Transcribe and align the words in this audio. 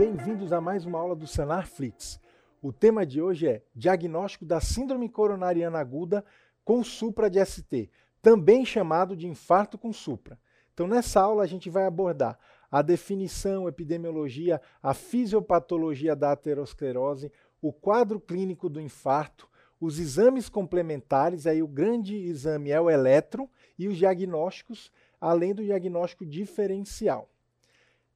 bem-vindos 0.00 0.50
a 0.50 0.62
mais 0.62 0.86
uma 0.86 0.98
aula 0.98 1.14
do 1.14 1.26
Sanar 1.26 1.68
Flix. 1.68 2.18
O 2.62 2.72
tema 2.72 3.04
de 3.04 3.20
hoje 3.20 3.46
é 3.46 3.62
diagnóstico 3.74 4.46
da 4.46 4.58
síndrome 4.58 5.10
coronariana 5.10 5.78
aguda 5.78 6.24
com 6.64 6.82
supra 6.82 7.28
de 7.28 7.44
ST, 7.44 7.90
também 8.22 8.64
chamado 8.64 9.14
de 9.14 9.26
infarto 9.26 9.76
com 9.76 9.92
supra. 9.92 10.38
Então, 10.72 10.86
nessa 10.86 11.20
aula, 11.20 11.42
a 11.42 11.46
gente 11.46 11.68
vai 11.68 11.84
abordar 11.84 12.38
a 12.70 12.80
definição, 12.80 13.68
epidemiologia, 13.68 14.58
a 14.82 14.94
fisiopatologia 14.94 16.16
da 16.16 16.32
aterosclerose, 16.32 17.30
o 17.60 17.70
quadro 17.70 18.18
clínico 18.18 18.70
do 18.70 18.80
infarto, 18.80 19.50
os 19.78 19.98
exames 19.98 20.48
complementares, 20.48 21.46
aí 21.46 21.62
o 21.62 21.68
grande 21.68 22.16
exame 22.16 22.70
é 22.70 22.80
o 22.80 22.88
eletro, 22.88 23.50
e 23.78 23.86
os 23.86 23.98
diagnósticos, 23.98 24.90
além 25.20 25.54
do 25.54 25.62
diagnóstico 25.62 26.24
diferencial. 26.24 27.28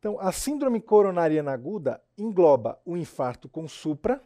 Então, 0.04 0.20
a 0.20 0.30
síndrome 0.32 0.82
coronariana 0.82 1.50
aguda 1.50 1.98
engloba 2.18 2.78
o 2.84 2.94
infarto 2.94 3.48
com 3.48 3.66
supra 3.66 4.22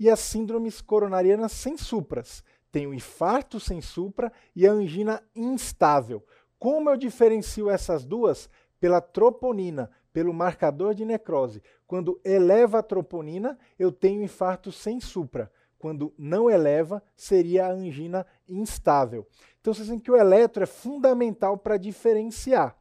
e 0.00 0.08
as 0.08 0.20
síndromes 0.20 0.80
coronarianas 0.80 1.52
sem 1.52 1.76
supras. 1.76 2.42
Tem 2.72 2.86
o 2.86 2.94
infarto 2.94 3.60
sem 3.60 3.82
supra 3.82 4.32
e 4.56 4.66
a 4.66 4.72
angina 4.72 5.22
instável. 5.36 6.24
Como 6.58 6.88
eu 6.88 6.96
diferencio 6.96 7.68
essas 7.68 8.06
duas? 8.06 8.48
Pela 8.80 9.02
troponina, 9.02 9.90
pelo 10.14 10.32
marcador 10.32 10.94
de 10.94 11.04
necrose. 11.04 11.62
Quando 11.86 12.18
eleva 12.24 12.78
a 12.78 12.82
troponina, 12.82 13.58
eu 13.78 13.92
tenho 13.92 14.22
infarto 14.22 14.72
sem 14.72 14.98
supra. 14.98 15.52
Quando 15.78 16.14
não 16.16 16.48
eleva, 16.48 17.02
seria 17.14 17.66
a 17.66 17.70
angina 17.70 18.26
instável. 18.48 19.26
Então 19.60 19.74
vocês 19.74 19.88
veem 19.88 20.00
que 20.00 20.10
o 20.10 20.16
eletro 20.16 20.62
é 20.62 20.66
fundamental 20.66 21.58
para 21.58 21.76
diferenciar. 21.76 22.77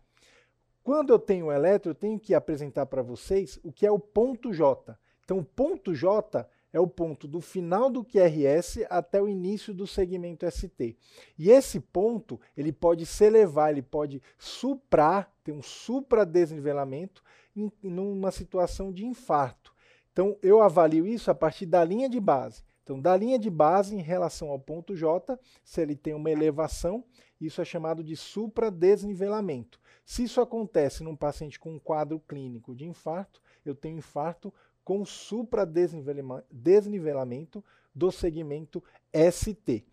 Quando 0.87 1.09
eu 1.09 1.19
tenho 1.19 1.47
o 1.47 1.51
eletro, 1.51 1.91
eu 1.91 1.93
tenho 1.93 2.17
que 2.17 2.33
apresentar 2.33 2.85
para 2.85 3.01
vocês 3.01 3.59
o 3.61 3.73
que 3.73 3.85
é 3.85 3.91
o 3.91 3.99
ponto 3.99 4.53
J. 4.53 4.97
Então, 5.21 5.39
o 5.39 5.43
ponto 5.43 5.93
J 5.93 6.47
é 6.71 6.79
o 6.79 6.87
ponto 6.87 7.27
do 7.27 7.41
final 7.41 7.89
do 7.89 8.05
QRS 8.05 8.85
até 8.89 9.21
o 9.21 9.27
início 9.27 9.73
do 9.73 9.85
segmento 9.85 10.49
ST. 10.49 10.95
E 11.37 11.51
esse 11.51 11.81
ponto, 11.81 12.39
ele 12.55 12.71
pode 12.71 13.05
se 13.05 13.25
elevar, 13.25 13.69
ele 13.69 13.81
pode 13.81 14.21
suprar, 14.39 15.29
ter 15.43 15.51
um 15.51 15.61
supradesnivelamento 15.61 17.21
em, 17.53 17.69
numa 17.83 18.31
situação 18.31 18.89
de 18.89 19.05
infarto. 19.05 19.73
Então, 20.13 20.37
eu 20.41 20.61
avalio 20.61 21.05
isso 21.05 21.29
a 21.29 21.35
partir 21.35 21.65
da 21.65 21.83
linha 21.83 22.07
de 22.07 22.21
base. 22.21 22.63
Então, 22.87 23.01
da 23.01 23.17
linha 23.17 23.37
de 23.37 23.49
base 23.49 23.93
em 23.93 24.01
relação 24.01 24.49
ao 24.49 24.57
ponto 24.57 24.95
J, 24.95 25.37
se 25.61 25.81
ele 25.81 25.93
tem 25.93 26.13
uma 26.13 26.31
elevação, 26.31 27.03
isso 27.39 27.61
é 27.61 27.65
chamado 27.65 28.01
de 28.01 28.15
supradesnivelamento. 28.15 29.77
Se 30.05 30.23
isso 30.23 30.39
acontece 30.39 31.03
num 31.03 31.13
paciente 31.13 31.59
com 31.59 31.73
um 31.73 31.79
quadro 31.79 32.17
clínico 32.17 32.73
de 32.73 32.85
infarto, 32.85 33.41
eu 33.65 33.75
tenho 33.75 33.97
infarto 33.97 34.53
com 34.85 35.03
supradesnivelamento 35.03 37.61
do 37.93 38.09
segmento 38.09 38.81
ST. 39.33 39.83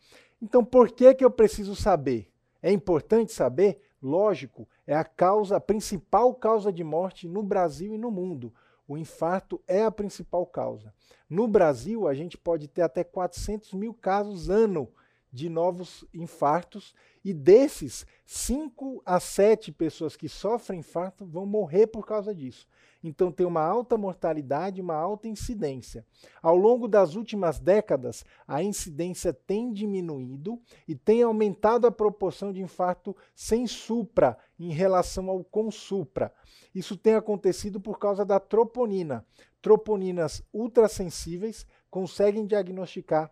Então, 0.41 0.65
por 0.65 0.93
que, 0.93 1.13
que 1.15 1.25
eu 1.25 1.33
preciso 1.33 1.75
saber? 1.75 2.31
É 2.63 2.71
importante 2.71 3.33
saber? 3.33 3.81
Lógico, 4.01 4.69
é 4.87 4.95
a 4.95 5.03
causa, 5.03 5.57
a 5.57 5.61
principal 5.61 6.33
causa 6.33 6.73
de 6.73 6.85
morte 6.85 7.27
no 7.27 7.43
Brasil 7.43 7.93
e 7.93 7.99
no 7.99 8.13
mundo. 8.13 8.55
O 8.87 8.99
infarto 8.99 9.61
é 9.67 9.83
a 9.83 9.91
principal 9.91 10.47
causa. 10.47 10.93
No 11.29 11.49
Brasil, 11.49 12.07
a 12.07 12.15
gente 12.15 12.37
pode 12.37 12.69
ter 12.69 12.83
até 12.83 13.03
400 13.03 13.73
mil 13.73 13.95
casos 13.95 14.51
ano 14.51 14.93
de 15.33 15.49
novos 15.49 16.05
infartos 16.15 16.95
e 17.25 17.35
desses, 17.35 18.07
5 18.25 19.03
a 19.05 19.19
7 19.19 19.73
pessoas 19.73 20.17
que 20.17 20.29
sofrem 20.29 20.79
infarto 20.79 21.27
vão 21.27 21.45
morrer 21.45 21.89
por 21.89 22.07
causa 22.07 22.35
disso. 22.35 22.69
Então 23.07 23.31
tem 23.31 23.45
uma 23.47 23.61
alta 23.61 23.99
mortalidade, 23.99 24.81
uma 24.81 24.95
alta 24.95 25.29
incidência. 25.29 26.07
Ao 26.43 26.57
longo 26.57 26.89
das 26.89 27.15
últimas 27.15 27.61
décadas, 27.61 28.25
a 28.49 28.63
incidência 28.63 29.31
tem 29.31 29.71
diminuído 29.71 30.59
e 30.89 30.95
tem 30.95 31.23
aumentado 31.23 31.87
a 31.87 31.93
proporção 31.93 32.51
de 32.51 32.63
infarto 32.63 33.15
sem 33.35 33.67
supra 33.67 34.39
em 34.59 34.73
relação 34.73 35.29
ao 35.29 35.45
com 35.45 35.71
supra. 35.71 36.33
Isso 36.75 36.97
tem 36.97 37.15
acontecido 37.15 37.79
por 37.79 37.99
causa 37.99 38.25
da 38.25 38.41
troponina. 38.41 39.23
Troponinas 39.61 40.43
ultrassensíveis 40.51 41.67
conseguem 41.91 42.47
diagnosticar 42.47 43.31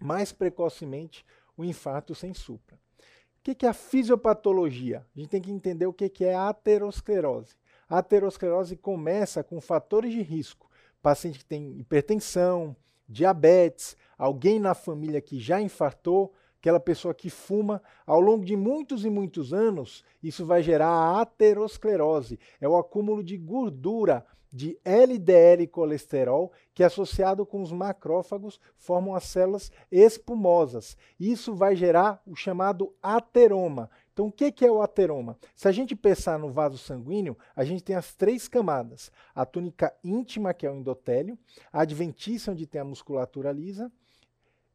mais 0.00 0.32
precocemente 0.32 1.24
o 1.56 1.64
infarto 1.64 2.12
sem 2.12 2.34
supra. 2.34 2.76
O 3.38 3.54
que 3.54 3.64
é 3.64 3.68
a 3.68 3.72
fisiopatologia? 3.72 5.06
A 5.14 5.20
gente 5.20 5.30
tem 5.30 5.40
que 5.40 5.52
entender 5.52 5.86
o 5.86 5.92
que 5.92 6.24
é 6.24 6.34
a 6.34 6.48
aterosclerose. 6.48 7.54
A 7.88 7.98
aterosclerose 7.98 8.76
começa 8.76 9.44
com 9.44 9.60
fatores 9.60 10.12
de 10.12 10.22
risco. 10.22 10.68
Paciente 11.00 11.38
que 11.38 11.44
tem 11.44 11.78
hipertensão, 11.78 12.74
diabetes, 13.08 13.96
alguém 14.18 14.58
na 14.58 14.74
família 14.74 15.20
que 15.20 15.38
já 15.38 15.60
infartou, 15.60 16.32
aquela 16.58 16.80
pessoa 16.80 17.14
que 17.14 17.30
fuma, 17.30 17.80
ao 18.04 18.20
longo 18.20 18.44
de 18.44 18.56
muitos 18.56 19.04
e 19.04 19.10
muitos 19.10 19.52
anos, 19.52 20.04
isso 20.20 20.44
vai 20.44 20.62
gerar 20.62 20.88
a 20.88 21.20
aterosclerose. 21.20 22.40
É 22.60 22.68
o 22.68 22.76
acúmulo 22.76 23.22
de 23.22 23.36
gordura 23.36 24.26
de 24.52 24.78
LDL 24.84 25.66
colesterol, 25.68 26.50
que 26.74 26.82
associado 26.82 27.44
com 27.44 27.60
os 27.60 27.70
macrófagos 27.70 28.58
formam 28.76 29.14
as 29.14 29.24
células 29.24 29.70
espumosas. 29.92 30.96
Isso 31.20 31.54
vai 31.54 31.76
gerar 31.76 32.22
o 32.26 32.34
chamado 32.34 32.92
ateroma. 33.02 33.90
Então, 34.16 34.28
o 34.28 34.32
que 34.32 34.64
é 34.64 34.70
o 34.70 34.80
ateroma? 34.80 35.36
Se 35.54 35.68
a 35.68 35.72
gente 35.72 35.94
pensar 35.94 36.38
no 36.38 36.50
vaso 36.50 36.78
sanguíneo, 36.78 37.36
a 37.54 37.62
gente 37.64 37.84
tem 37.84 37.94
as 37.94 38.14
três 38.14 38.48
camadas: 38.48 39.12
a 39.34 39.44
túnica 39.44 39.94
íntima, 40.02 40.54
que 40.54 40.66
é 40.66 40.70
o 40.70 40.74
endotélio, 40.74 41.38
a 41.70 41.82
adventícia, 41.82 42.50
onde 42.50 42.66
tem 42.66 42.80
a 42.80 42.84
musculatura 42.84 43.52
lisa, 43.52 43.92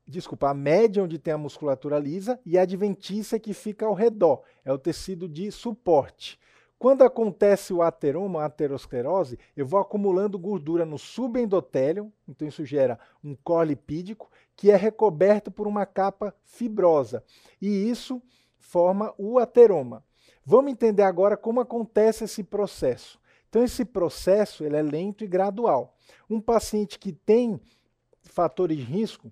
desculpa, 0.06 0.52
a 0.52 0.54
média 0.54 1.04
onde 1.04 1.18
tem 1.18 1.34
a 1.34 1.40
musculatura 1.40 1.98
lisa 1.98 2.40
e 2.46 2.56
a 2.56 2.62
adventícia 2.62 3.40
que 3.40 3.52
fica 3.52 3.88
ao 3.88 3.96
redor, 3.96 4.44
é 4.64 4.72
o 4.72 4.78
tecido 4.78 5.28
de 5.28 5.52
suporte. 5.52 6.40
Quando 6.78 7.04
acontece 7.04 7.74
o 7.74 7.82
ateroma, 7.82 8.44
a 8.44 8.46
aterosclerose, 8.46 9.40
eu 9.58 9.66
vou 9.66 9.80
acumulando 9.80 10.38
gordura 10.38 10.86
no 10.86 11.00
subendotélio, 11.00 12.14
então 12.28 12.48
isso 12.48 12.64
gera 12.64 13.00
um 13.24 13.36
core 13.36 13.70
lipídico 13.70 14.30
que 14.56 14.70
é 14.70 14.76
recoberto 14.76 15.50
por 15.50 15.66
uma 15.66 15.88
capa 15.88 16.32
fibrosa. 16.44 17.24
E 17.60 17.90
isso 17.90 18.22
forma 18.62 19.14
o 19.18 19.38
ateroma. 19.38 20.04
Vamos 20.46 20.72
entender 20.72 21.04
agora 21.04 21.36
como 21.36 21.60
acontece 21.60 22.24
esse 22.24 22.44
processo. 22.44 23.20
Então 23.50 23.62
esse 23.64 23.84
processo 23.84 24.64
ele 24.64 24.78
é 24.78 24.82
lento 24.82 25.26
e 25.26 25.28
gradual. 25.28 25.98
Um 26.30 26.40
paciente 26.40 26.98
que 26.98 27.12
tem 27.12 27.60
fatores 28.24 28.78
de 28.78 28.84
risco, 28.84 29.30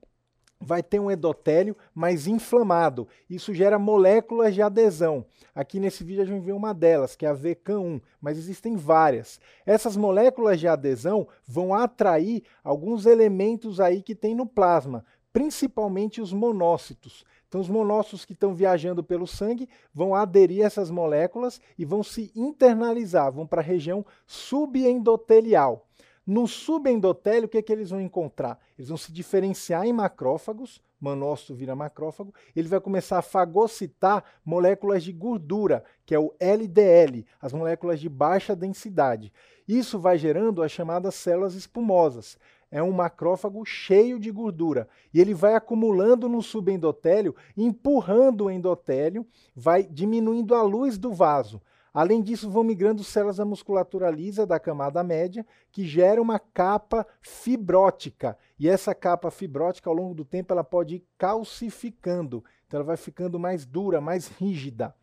vai 0.60 0.84
ter 0.84 1.00
um 1.00 1.10
endotélio 1.10 1.76
mais 1.96 2.28
inflamado. 2.28 3.08
Isso 3.30 3.54
gera 3.54 3.80
moléculas 3.80 4.54
de 4.54 4.62
adesão. 4.62 5.26
Aqui 5.56 5.80
nesse 5.80 6.04
vídeo 6.04 6.24
a 6.24 6.26
gente 6.26 6.44
vê 6.44 6.52
uma 6.52 6.74
delas, 6.74 7.16
que 7.16 7.26
é 7.26 7.30
a 7.30 7.36
VCAM1, 7.36 8.02
mas 8.20 8.38
existem 8.38 8.76
várias. 8.76 9.40
Essas 9.66 9.96
moléculas 9.96 10.60
de 10.60 10.68
adesão 10.68 11.28
vão 11.48 11.74
atrair 11.74 12.44
alguns 12.64 13.06
elementos 13.06 13.80
aí 13.80 14.02
que 14.02 14.14
tem 14.14 14.36
no 14.36 14.46
plasma, 14.46 15.06
principalmente 15.32 16.20
os 16.20 16.34
monócitos. 16.34 17.24
Então, 17.50 17.60
os 17.60 17.68
monócitos 17.68 18.24
que 18.24 18.34
estão 18.34 18.54
viajando 18.54 19.04
pelo 19.04 19.26
sangue 19.26 19.68
vão 19.92 20.14
aderir 20.14 20.64
a 20.64 20.68
essas 20.68 20.92
moléculas 20.92 21.60
e 21.78 21.84
vão 21.84 22.04
se 22.04 22.32
internalizar, 22.36 23.32
vão 23.32 23.48
para 23.48 23.60
a 23.60 23.64
região 23.64 24.06
subendotelial. 24.28 25.88
No 26.26 26.48
subendotélio, 26.48 27.48
o 27.48 27.50
que, 27.50 27.58
é 27.58 27.62
que 27.64 27.74
eles 27.74 27.90
vão 27.90 28.00
encontrar? 28.00 28.60
Eles 28.78 28.90
vão 28.90 28.98
se 28.98 29.12
diferenciar 29.12 29.84
em 29.84 29.92
macrófagos, 29.92 30.80
manócito 31.02 31.56
vira 31.56 31.76
macrófago, 31.76 32.32
ele 32.56 32.68
vai 32.68 32.80
começar 32.80 33.18
a 33.18 33.24
fagocitar 33.24 34.24
moléculas 34.46 35.04
de 35.04 35.12
gordura, 35.12 35.84
que 36.06 36.14
é 36.14 36.20
o 36.20 36.32
LDL, 36.40 37.26
as 37.42 37.52
moléculas 37.52 38.00
de 38.00 38.08
baixa 38.08 38.56
densidade. 38.56 39.34
Isso 39.68 39.98
vai 39.98 40.20
gerando 40.20 40.62
as 40.62 40.72
chamadas 40.72 41.16
células 41.16 41.56
espumosas. 41.56 42.38
É 42.72 42.84
um 42.84 42.92
macrófago 42.92 43.66
cheio 43.66 44.20
de 44.20 44.30
gordura. 44.32 44.88
E 45.14 45.20
ele 45.20 45.34
vai 45.34 45.56
acumulando 45.56 46.30
no 46.30 46.42
subendotélio, 46.42 47.36
empurrando 47.58 48.46
o 48.46 48.52
endotélio, 48.52 49.26
vai 49.56 49.84
diminuindo 49.84 50.54
a 50.54 50.62
luz 50.62 50.98
do 50.98 51.12
vaso. 51.12 51.62
Além 51.92 52.22
disso, 52.22 52.50
vão 52.50 52.64
migrando 52.64 53.04
células 53.04 53.38
da 53.38 53.46
musculatura 53.46 54.12
lisa 54.12 54.46
da 54.46 54.60
camada 54.60 55.04
média, 55.04 55.46
que 55.72 55.84
gera 55.84 56.22
uma 56.22 56.38
capa 56.38 57.06
fibrótica. 57.20 58.38
E 58.60 58.70
essa 58.70 58.94
capa 58.94 59.32
fibrótica, 59.32 59.90
ao 59.90 59.96
longo 59.96 60.14
do 60.14 60.24
tempo, 60.24 60.54
ela 60.54 60.64
pode 60.64 60.96
ir 60.96 61.04
calcificando. 61.18 62.44
Então, 62.68 62.78
ela 62.78 62.86
vai 62.86 62.98
ficando 62.98 63.40
mais 63.40 63.66
dura, 63.66 64.00
mais 64.00 64.28
rígida. 64.28 64.94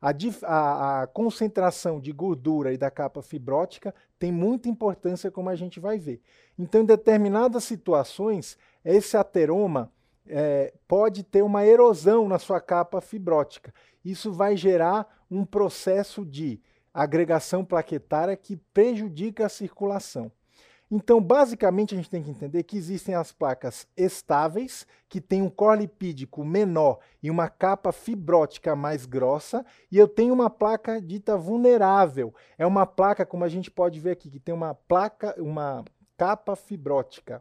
A, 0.00 0.10
a, 0.44 1.02
a, 1.02 1.06
concentração 1.06 2.00
de 2.00 2.10
gordura 2.10 2.72
e 2.72 2.78
da 2.78 2.90
capa 2.90 3.22
fibrótica 3.22 3.94
tem 4.18 4.32
muita 4.32 4.68
importância, 4.68 5.30
como 5.30 5.50
a 5.50 5.54
gente 5.54 5.78
vai 5.78 5.98
ver. 5.98 6.20
Então, 6.58 6.80
em 6.80 6.86
determinadas 6.86 7.64
situações, 7.64 8.56
esse 8.84 9.16
ateroma 9.16 9.92
é, 10.26 10.72
pode 10.88 11.22
ter 11.22 11.42
uma 11.42 11.66
erosão 11.66 12.28
na 12.28 12.38
sua 12.38 12.60
capa 12.60 13.00
fibrótica. 13.00 13.74
Isso 14.04 14.32
vai 14.32 14.56
gerar 14.56 15.24
um 15.30 15.44
processo 15.44 16.24
de 16.24 16.60
agregação 16.92 17.64
plaquetária 17.64 18.36
que 18.36 18.56
prejudica 18.56 19.46
a 19.46 19.50
circulação. 19.50 20.32
Então, 20.90 21.20
basicamente, 21.20 21.94
a 21.94 21.96
gente 21.96 22.10
tem 22.10 22.22
que 22.22 22.30
entender 22.30 22.64
que 22.64 22.76
existem 22.76 23.14
as 23.14 23.30
placas 23.30 23.86
estáveis, 23.96 24.84
que 25.08 25.20
têm 25.20 25.40
um 25.40 25.48
core 25.48 25.82
lipídico 25.82 26.44
menor 26.44 26.98
e 27.22 27.30
uma 27.30 27.48
capa 27.48 27.92
fibrótica 27.92 28.74
mais 28.74 29.06
grossa, 29.06 29.64
e 29.90 29.96
eu 29.96 30.08
tenho 30.08 30.34
uma 30.34 30.50
placa 30.50 31.00
dita 31.00 31.36
vulnerável. 31.36 32.34
É 32.58 32.66
uma 32.66 32.84
placa, 32.86 33.24
como 33.24 33.44
a 33.44 33.48
gente 33.48 33.70
pode 33.70 34.00
ver 34.00 34.12
aqui, 34.12 34.28
que 34.28 34.40
tem 34.40 34.52
uma 34.52 34.74
placa, 34.74 35.34
uma 35.40 35.84
capa 36.16 36.56
fibrótica 36.56 37.40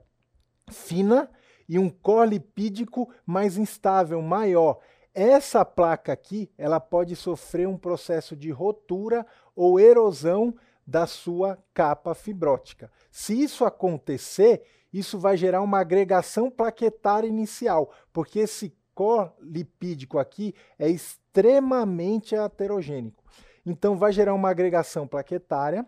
fina 0.70 1.28
e 1.68 1.80
um 1.80 1.90
core 1.90 2.30
lipídico 2.30 3.12
mais 3.26 3.58
instável, 3.58 4.22
maior. 4.22 4.80
Essa 5.12 5.66
placa 5.66 6.14
aqui, 6.14 6.52
ela 6.56 6.80
pode 6.80 7.16
sofrer 7.16 7.68
um 7.68 7.78
processo 7.78 8.36
de 8.36 8.52
rotura 8.52 9.26
ou 9.56 9.80
erosão 9.80 10.54
da 10.90 11.06
sua 11.06 11.58
capa 11.72 12.16
fibrótica. 12.16 12.92
Se 13.12 13.40
isso 13.40 13.64
acontecer, 13.64 14.64
isso 14.92 15.20
vai 15.20 15.38
gerar 15.38 15.62
uma 15.62 15.80
agregação 15.80 16.50
plaquetária 16.50 17.28
inicial, 17.28 17.94
porque 18.12 18.40
esse 18.40 18.76
core 18.96 19.32
lipídico 19.40 20.18
aqui 20.18 20.56
é 20.80 20.90
extremamente 20.90 22.34
heterogênico. 22.36 23.24
Então 23.64 23.98
vai 23.98 24.12
gerar 24.12 24.34
uma 24.34 24.50
agregação 24.50 25.08
plaquetária, 25.08 25.86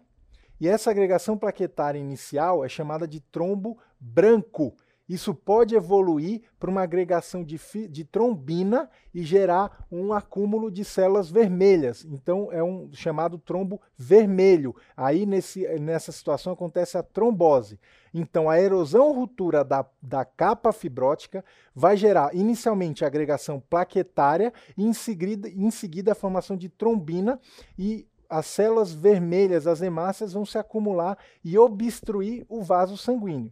e 0.60 0.68
essa 0.68 0.92
agregação 0.92 1.36
plaquetária 1.36 1.98
inicial 1.98 2.64
é 2.64 2.70
chamada 2.70 3.08
de 3.08 3.20
trombo 3.20 3.80
branco. 4.00 4.76
Isso 5.12 5.36
pode 5.36 5.76
evoluir 5.76 6.42
para 6.58 6.70
uma 6.70 6.84
agregação 6.84 7.44
de, 7.44 7.60
de, 7.90 8.06
trombina 8.06 8.90
e 9.14 9.24
gerar 9.24 9.86
um 9.92 10.14
acúmulo 10.14 10.72
de 10.72 10.86
células 10.86 11.30
vermelhas. 11.30 12.06
Então, 12.06 12.48
é 12.50 12.64
um 12.64 12.90
chamado 12.94 13.38
trombo 13.38 13.82
vermelho. 13.98 14.74
Aí, 14.96 15.26
nesse, 15.26 15.68
nessa 15.80 16.14
situação, 16.14 16.54
acontece 16.54 16.98
a 16.98 17.04
trombose. 17.04 17.78
Então, 18.14 18.50
a 18.50 18.58
erosão 18.58 19.12
ruptura 19.12 19.66
da, 19.66 19.86
da 20.02 20.24
capa 20.24 20.72
fibrótica 20.72 21.44
vai 21.76 21.98
gerar 21.98 22.34
inicialmente 22.34 23.04
a 23.04 23.08
agregação 23.08 23.62
plaquetária 23.70 24.54
e 24.78 24.86
em 24.86 24.94
seguida, 24.94 25.50
em 25.50 25.70
seguida 25.72 26.14
a 26.14 26.16
formação 26.16 26.56
de 26.56 26.70
trombina 26.70 27.38
e 27.78 28.08
as 28.30 28.46
células 28.46 28.94
vermelhas, 28.94 29.68
as 29.68 29.82
hemácias, 29.82 30.32
vão 30.32 30.46
se 30.46 30.58
acumular 30.58 31.18
e 31.44 31.58
obstruir 31.58 32.46
o 32.48 32.62
vaso 32.62 32.96
sanguíneo. 32.96 33.52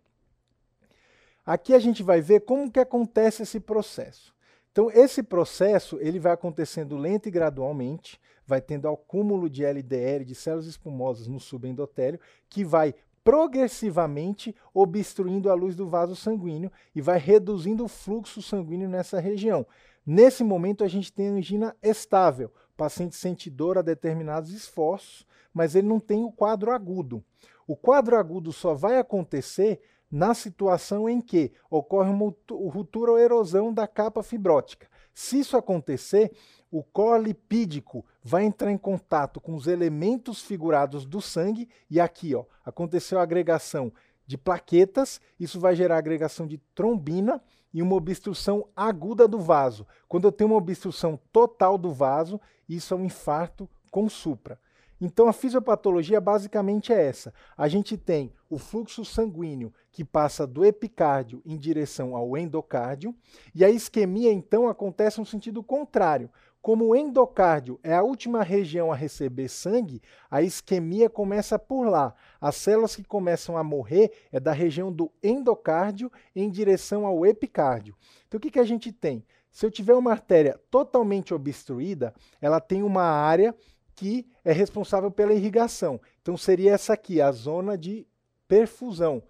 Aqui 1.50 1.74
a 1.74 1.80
gente 1.80 2.04
vai 2.04 2.22
ver 2.22 2.42
como 2.42 2.69
que 2.69 2.80
acontece 2.80 3.42
esse 3.42 3.60
processo. 3.60 4.36
Então, 4.72 4.92
esse 4.92 5.24
processo 5.24 5.98
ele 6.00 6.19
vai 6.19 6.31
acontecendo 6.31 6.96
lento 6.96 7.28
e 7.28 7.31
gradualmente, 7.31 8.22
vai 8.46 8.62
tendo 8.62 8.88
acúmulo 8.88 9.50
de 9.50 9.66
LDL, 9.66 10.24
de 10.24 10.36
células 10.36 10.68
espumosas 10.68 11.25
no 11.25 11.40
subendotélio, 11.40 12.19
que 12.48 12.63
vai 12.63 12.94
progressivamente 13.24 14.56
obstruindo 14.72 15.50
a 15.50 15.56
luz 15.56 15.75
do 15.75 15.88
vaso 15.88 16.16
sanguíneo 16.16 16.72
e 16.94 17.01
vai 17.01 17.18
reduzindo 17.18 17.84
o 17.84 17.88
fluxo 17.88 18.44
sanguíneo 18.44 18.88
nessa 18.88 19.19
região. 19.19 19.66
Nesse 20.06 20.44
momento, 20.44 20.84
a 20.84 20.88
gente 20.88 21.12
tem 21.12 21.30
angina 21.30 21.75
estável. 21.81 22.51
O 22.74 22.78
paciente 22.78 23.16
sente 23.16 23.50
dor 23.50 23.80
a 23.80 23.81
determinados 23.81 24.51
esforços, 24.51 25.25
mas 25.51 25.74
ele 25.74 25.88
não 25.88 26.00
tem 26.00 26.24
o 26.24 26.31
quadro 26.31 26.69
agudo. 26.69 27.24
O 27.66 27.75
quadro 27.75 28.16
agudo 28.16 28.54
só 28.54 28.75
vai 28.75 29.00
acontecer 29.00 29.81
na 30.12 30.34
situação 30.34 31.08
em 31.08 31.22
que 31.22 31.52
ocorre 31.70 32.10
uma 32.10 32.34
ruptura 32.50 33.12
ou 33.12 33.20
erosão 33.20 33.74
da 33.74 33.88
capa 33.88 34.24
fibrótica. 34.24 34.88
Se 35.14 35.40
isso 35.40 35.58
acontecer, 35.58 36.32
o 36.72 36.84
core 36.84 37.24
lipídico 37.24 38.06
vai 38.24 38.44
entrar 38.44 38.72
em 38.72 38.78
contato 38.78 39.42
com 39.42 39.56
os 39.56 39.68
elementos 39.68 40.42
figurados 40.42 41.06
do 41.06 41.22
sangue 41.22 41.68
e 41.90 42.00
aqui, 42.00 42.34
ó, 42.36 42.46
aconteceu 42.64 43.20
a 43.20 43.24
agregação 43.24 43.92
de 44.26 44.38
plaquetas, 44.38 45.20
isso 45.40 45.60
vai 45.60 45.76
gerar 45.76 45.98
agregação 45.98 46.46
de 46.46 46.60
trombina 46.76 47.42
e 47.74 47.82
uma 47.82 47.96
obstrução 47.96 48.68
aguda 48.76 49.28
do 49.28 49.40
vaso. 49.40 49.86
Quando 50.08 50.26
eu 50.26 50.32
tenho 50.32 50.52
uma 50.52 50.58
obstrução 50.58 51.20
total 51.32 51.78
do 51.78 51.92
vaso, 51.92 52.40
isso 52.68 52.94
é 52.94 52.98
um 52.98 53.06
infarto 53.06 53.68
com 53.92 54.08
supra. 54.08 54.60
Então 55.01 55.28
a 55.28 55.34
fisiopatologia 55.34 56.19
basicamente 56.19 56.92
é 56.92 57.01
essa. 57.01 57.34
A 57.57 57.68
gente 57.68 57.98
tem 57.98 58.34
o 58.50 58.57
fluxo 58.57 59.06
sanguíneo 59.06 59.74
que 59.92 60.04
passa 60.04 60.46
do 60.46 60.66
epicárdio 60.66 61.42
em 61.46 61.57
direção 61.57 62.16
ao 62.16 62.38
endocárdio, 62.38 63.16
e 63.56 63.63
a 63.63 63.69
isquemia 63.69 64.31
então 64.31 64.68
acontece 64.68 65.19
no 65.19 65.25
sentido 65.25 65.63
contrário. 65.63 66.30
Como 66.62 66.88
o 66.88 66.96
endocárdio 66.96 67.80
é 67.81 67.94
a 67.94 68.04
última 68.04 68.44
região 68.44 68.92
a 68.92 68.96
receber 68.96 69.48
sangue, 69.48 70.01
a 70.30 70.42
isquemia 70.42 71.10
começa 71.10 71.57
por 71.57 71.88
lá. 71.88 72.13
As 72.40 72.56
células 72.57 72.96
que 72.98 73.04
começam 73.04 73.56
a 73.56 73.63
morrer 73.63 74.12
é 74.30 74.40
da 74.42 74.51
região 74.51 74.92
do 74.92 75.10
endocárdio 75.24 76.12
em 76.36 76.50
direção 76.50 77.06
ao 77.06 77.25
epicárdio. 77.25 77.96
Então 78.28 78.38
o 78.38 78.42
que, 78.42 78.51
que 78.51 78.60
a 78.60 78.66
gente 78.66 78.92
tem? 78.92 79.24
Se 79.50 79.66
eu 79.66 79.72
tiver 79.72 79.94
uma 79.94 80.12
artéria 80.12 80.60
totalmente 80.69 81.34
obstruída, 81.34 82.13
ela 82.42 82.60
tem 82.60 82.84
uma 82.84 83.04
área 83.04 83.56
que 84.00 84.25
é 84.46 84.54
responsável 84.54 85.12
pela 85.12 85.34
irrigação. 85.34 86.00
Então 86.22 86.38
seria 86.38 86.72
essa 86.72 86.94
aqui, 86.94 87.19
a 87.19 87.34
zona 87.34 87.78
de 87.78 88.07
perfusão. 88.48 89.22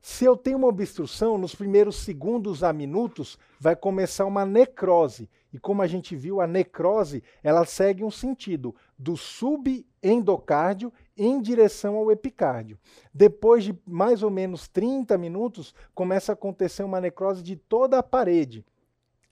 Se 0.00 0.24
eu 0.24 0.36
tenho 0.36 0.58
uma 0.58 0.68
obstrução, 0.68 1.36
nos 1.36 1.52
primeiros 1.52 1.96
segundos 1.96 2.62
a 2.62 2.72
minutos 2.72 3.36
vai 3.58 3.74
começar 3.74 4.24
uma 4.24 4.46
necrose. 4.46 5.28
E 5.52 5.58
como 5.58 5.82
a 5.82 5.88
gente 5.88 6.14
viu, 6.14 6.40
a 6.40 6.46
necrose 6.46 7.24
ela 7.42 7.64
segue 7.64 8.04
um 8.04 8.10
sentido 8.10 8.72
do 8.96 9.16
subendocárdio 9.16 10.92
em 11.16 11.42
direção 11.42 11.96
ao 11.96 12.12
epicárdio. 12.12 12.78
Depois 13.12 13.64
de 13.64 13.76
mais 13.84 14.22
ou 14.22 14.30
menos 14.30 14.68
30 14.68 15.18
minutos, 15.18 15.74
começa 15.92 16.30
a 16.30 16.34
acontecer 16.34 16.84
uma 16.84 17.00
necrose 17.00 17.42
de 17.42 17.56
toda 17.56 17.98
a 17.98 18.02
parede. 18.02 18.64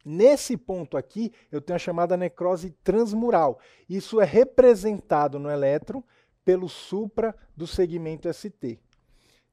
Nesse 0.05 0.57
ponto 0.57 0.97
aqui, 0.97 1.33
eu 1.51 1.61
tenho 1.61 1.77
a 1.77 1.79
chamada 1.79 2.17
necrose 2.17 2.71
transmural. 2.83 3.59
Isso 3.89 4.21
é 4.21 4.25
representado 4.25 5.39
no 5.39 5.51
elétron 5.51 6.03
pelo 6.45 6.69
supra 6.69 7.35
do 7.57 7.67
segmento 7.67 8.33
ST. 8.33 8.81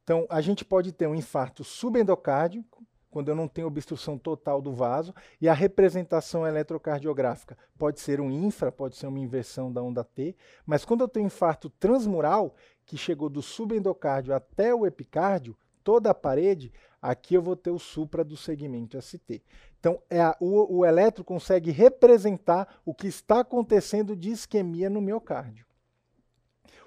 Então, 0.04 0.26
a 0.30 0.42
gente 0.42 0.66
pode 0.66 0.92
ter 0.92 1.08
um 1.08 1.14
infarto 1.14 1.64
subendocárdico, 1.64 2.84
quando 3.12 3.30
eu 3.30 3.36
não 3.36 3.48
tenho 3.48 3.68
obstrução 3.68 4.18
total 4.18 4.62
do 4.62 4.72
vaso, 4.72 5.14
e 5.40 5.48
a 5.48 5.54
representação 5.54 6.48
eletrocardiográfica 6.48 7.58
pode 7.78 8.00
ser 8.00 8.20
um 8.20 8.32
infra, 8.32 8.72
pode 8.72 8.96
ser 8.96 9.08
uma 9.08 9.20
inversão 9.20 9.72
da 9.72 9.82
onda 9.82 10.04
T, 10.04 10.36
mas 10.66 10.86
quando 10.86 11.02
eu 11.02 11.08
tenho 11.08 11.26
infarto 11.26 11.70
transmural, 11.70 12.56
que 12.86 12.98
chegou 12.98 13.30
do 13.30 13.42
subendocárdio 13.42 14.34
até 14.34 14.74
o 14.74 14.86
epicárdio, 14.86 15.56
toda 15.84 16.12
a 16.12 16.14
parede, 16.14 16.72
aqui 17.02 17.36
eu 17.36 17.42
vou 17.42 17.56
ter 17.56 17.72
o 17.72 17.80
supra 17.80 18.24
do 18.24 18.38
segmento 18.38 19.00
ST. 19.02 19.44
Então, 19.80 20.02
é 20.10 20.20
a, 20.20 20.36
o, 20.40 20.82
o 20.82 21.24
consegue 21.24 21.72
representar 21.72 22.82
o 22.86 22.94
que 22.94 23.08
está 23.08 23.40
acontecendo 23.40 24.16
de 24.16 24.30
isquemia 24.30 24.90
no 24.90 25.02
miocárdio. 25.02 25.66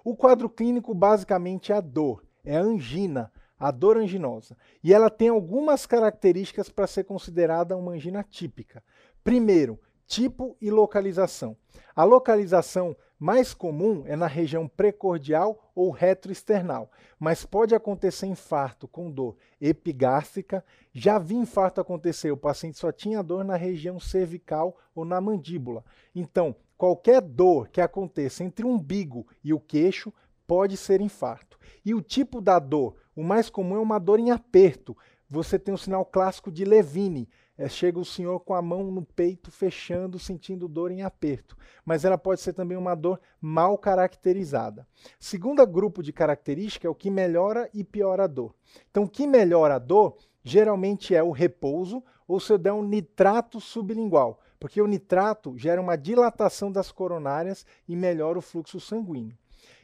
O 0.04 0.14
quadro 0.14 0.50
clínico 0.50 0.94
basicamente 0.94 1.72
é 1.72 1.76
a 1.76 1.80
dor, 1.80 2.24
é 2.44 2.56
a 2.56 2.60
angina, 2.60 3.32
a 3.58 3.70
dor 3.70 3.96
anginosa. 3.96 4.56
E 4.82 4.92
ela 4.92 5.08
tem 5.08 5.28
algumas 5.28 5.86
características 5.86 6.68
para 6.68 6.86
ser 6.86 7.04
considerada 7.04 7.76
uma 7.76 7.92
angina 7.92 8.22
típica. 8.22 8.82
Primeiro, 9.22 9.80
tipo 10.06 10.56
e 10.60 10.70
localização. 10.70 11.56
A 11.94 12.04
localização 12.04 12.96
mais 13.22 13.54
comum 13.54 14.02
é 14.04 14.16
na 14.16 14.26
região 14.26 14.66
precordial 14.66 15.70
ou 15.76 15.92
retroesternal, 15.92 16.90
mas 17.20 17.46
pode 17.46 17.72
acontecer 17.72 18.26
infarto 18.26 18.88
com 18.88 19.08
dor 19.08 19.36
epigástrica. 19.60 20.64
Já 20.92 21.20
vi 21.20 21.36
infarto 21.36 21.80
acontecer, 21.80 22.32
o 22.32 22.36
paciente 22.36 22.80
só 22.80 22.90
tinha 22.90 23.22
dor 23.22 23.44
na 23.44 23.54
região 23.54 24.00
cervical 24.00 24.76
ou 24.92 25.04
na 25.04 25.20
mandíbula. 25.20 25.84
Então, 26.12 26.56
qualquer 26.76 27.20
dor 27.20 27.68
que 27.68 27.80
aconteça 27.80 28.42
entre 28.42 28.66
o 28.66 28.70
umbigo 28.70 29.24
e 29.44 29.54
o 29.54 29.60
queixo 29.60 30.12
pode 30.44 30.76
ser 30.76 31.00
infarto. 31.00 31.60
E 31.84 31.94
o 31.94 32.02
tipo 32.02 32.40
da 32.40 32.58
dor, 32.58 32.96
o 33.14 33.22
mais 33.22 33.48
comum 33.48 33.76
é 33.76 33.80
uma 33.80 34.00
dor 34.00 34.18
em 34.18 34.32
aperto. 34.32 34.96
Você 35.28 35.60
tem 35.60 35.72
o 35.72 35.78
sinal 35.78 36.04
clássico 36.04 36.50
de 36.50 36.64
Levine, 36.64 37.28
é, 37.56 37.68
chega 37.68 37.98
o 37.98 38.04
senhor 38.04 38.40
com 38.40 38.54
a 38.54 38.62
mão 38.62 38.90
no 38.90 39.02
peito, 39.02 39.50
fechando, 39.50 40.18
sentindo 40.18 40.68
dor 40.68 40.90
em 40.90 41.02
aperto. 41.02 41.56
Mas 41.84 42.04
ela 42.04 42.16
pode 42.16 42.40
ser 42.40 42.52
também 42.52 42.78
uma 42.78 42.94
dor 42.94 43.20
mal 43.40 43.76
caracterizada. 43.76 44.86
Segundo 45.18 45.66
grupo 45.66 46.02
de 46.02 46.12
característica 46.12 46.86
é 46.86 46.90
o 46.90 46.94
que 46.94 47.10
melhora 47.10 47.68
e 47.74 47.84
piora 47.84 48.24
a 48.24 48.26
dor. 48.26 48.54
Então, 48.90 49.04
o 49.04 49.08
que 49.08 49.26
melhora 49.26 49.76
a 49.76 49.78
dor 49.78 50.16
geralmente 50.42 51.14
é 51.14 51.22
o 51.22 51.30
repouso 51.30 52.02
ou 52.26 52.40
se 52.40 52.52
eu 52.52 52.58
der 52.58 52.72
um 52.72 52.82
nitrato 52.82 53.60
sublingual, 53.60 54.40
porque 54.58 54.80
o 54.80 54.86
nitrato 54.86 55.56
gera 55.58 55.80
uma 55.80 55.96
dilatação 55.96 56.72
das 56.72 56.90
coronárias 56.90 57.66
e 57.86 57.94
melhora 57.94 58.38
o 58.38 58.42
fluxo 58.42 58.80
sanguíneo. 58.80 59.36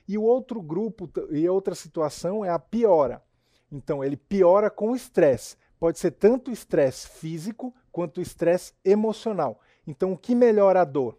E 0.07 0.17
o 0.17 0.23
outro 0.23 0.63
grupo 0.63 1.11
e 1.31 1.47
outra 1.49 1.75
situação 1.75 2.43
é 2.43 2.49
a 2.49 2.59
piora. 2.59 3.23
Então, 3.71 4.03
ele 4.03 4.17
piora 4.17 4.71
com 4.71 4.93
o 4.93 4.97
estresse 4.97 5.57
pode 5.79 5.99
ser 5.99 6.13
tanto 6.13 6.51
estresse 6.51 7.09
físico 7.09 7.75
quanto 7.91 8.21
estresse 8.21 8.75
emocional. 8.85 9.61
Então, 9.87 10.13
o 10.13 10.19
que 10.19 10.35
melhora 10.35 10.83
a 10.83 10.85
dor? 10.85 11.19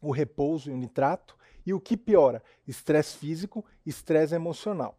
O 0.00 0.10
repouso 0.10 0.70
e 0.70 0.72
o 0.72 0.76
nitrato. 0.76 1.36
E 1.66 1.74
o 1.74 1.80
que 1.80 1.96
piora? 1.96 2.42
Estresse 2.66 3.16
físico, 3.18 3.64
estresse 3.84 4.34
emocional. 4.34 4.98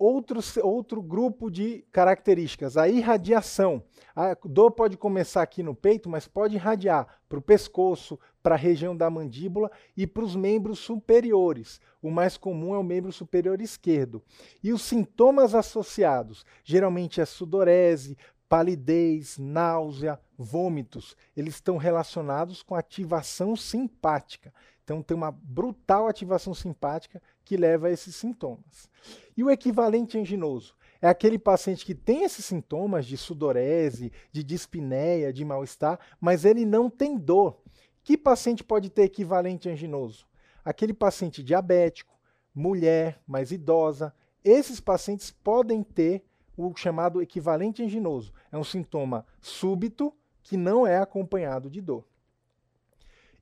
outro, 0.00 0.40
outro 0.62 1.02
grupo 1.02 1.50
de 1.50 1.84
características, 1.92 2.78
a 2.78 2.88
irradiação. 2.88 3.84
A 4.16 4.34
dor 4.44 4.70
pode 4.70 4.96
começar 4.96 5.42
aqui 5.42 5.62
no 5.62 5.74
peito, 5.74 6.08
mas 6.08 6.26
pode 6.26 6.56
irradiar 6.56 7.19
para 7.30 7.38
o 7.38 7.42
pescoço, 7.42 8.18
para 8.42 8.56
a 8.56 8.58
região 8.58 8.94
da 8.96 9.08
mandíbula 9.08 9.70
e 9.96 10.04
para 10.04 10.24
os 10.24 10.34
membros 10.34 10.80
superiores. 10.80 11.80
O 12.02 12.10
mais 12.10 12.36
comum 12.36 12.74
é 12.74 12.78
o 12.78 12.82
membro 12.82 13.12
superior 13.12 13.60
esquerdo. 13.60 14.20
E 14.60 14.72
os 14.72 14.82
sintomas 14.82 15.54
associados, 15.54 16.44
geralmente 16.64 17.20
é 17.20 17.24
sudorese, 17.24 18.18
palidez, 18.48 19.38
náusea, 19.38 20.18
vômitos, 20.36 21.16
eles 21.36 21.54
estão 21.54 21.76
relacionados 21.76 22.64
com 22.64 22.74
ativação 22.74 23.54
simpática. 23.54 24.52
Então 24.82 25.00
tem 25.00 25.16
uma 25.16 25.30
brutal 25.30 26.08
ativação 26.08 26.52
simpática 26.52 27.22
que 27.44 27.56
leva 27.56 27.86
a 27.86 27.92
esses 27.92 28.16
sintomas. 28.16 28.90
E 29.36 29.44
o 29.44 29.50
equivalente 29.50 30.18
anginoso 30.18 30.74
é 31.02 31.08
aquele 31.08 31.38
paciente 31.38 31.84
que 31.84 31.94
tem 31.94 32.24
esses 32.24 32.44
sintomas 32.44 33.06
de 33.06 33.16
sudorese, 33.16 34.12
de 34.30 34.44
dispneia, 34.44 35.32
de 35.32 35.44
mal-estar, 35.44 35.98
mas 36.20 36.44
ele 36.44 36.66
não 36.66 36.90
tem 36.90 37.16
dor. 37.16 37.58
Que 38.02 38.16
paciente 38.16 38.62
pode 38.62 38.90
ter 38.90 39.02
equivalente 39.04 39.68
anginoso? 39.68 40.26
Aquele 40.64 40.92
paciente 40.92 41.42
diabético, 41.42 42.18
mulher 42.54 43.20
mais 43.26 43.50
idosa. 43.50 44.14
Esses 44.44 44.80
pacientes 44.80 45.30
podem 45.30 45.82
ter 45.82 46.24
o 46.56 46.74
chamado 46.76 47.22
equivalente 47.22 47.82
anginoso. 47.82 48.32
É 48.52 48.58
um 48.58 48.64
sintoma 48.64 49.24
súbito 49.40 50.14
que 50.42 50.56
não 50.56 50.86
é 50.86 50.98
acompanhado 50.98 51.70
de 51.70 51.80
dor. 51.80 52.04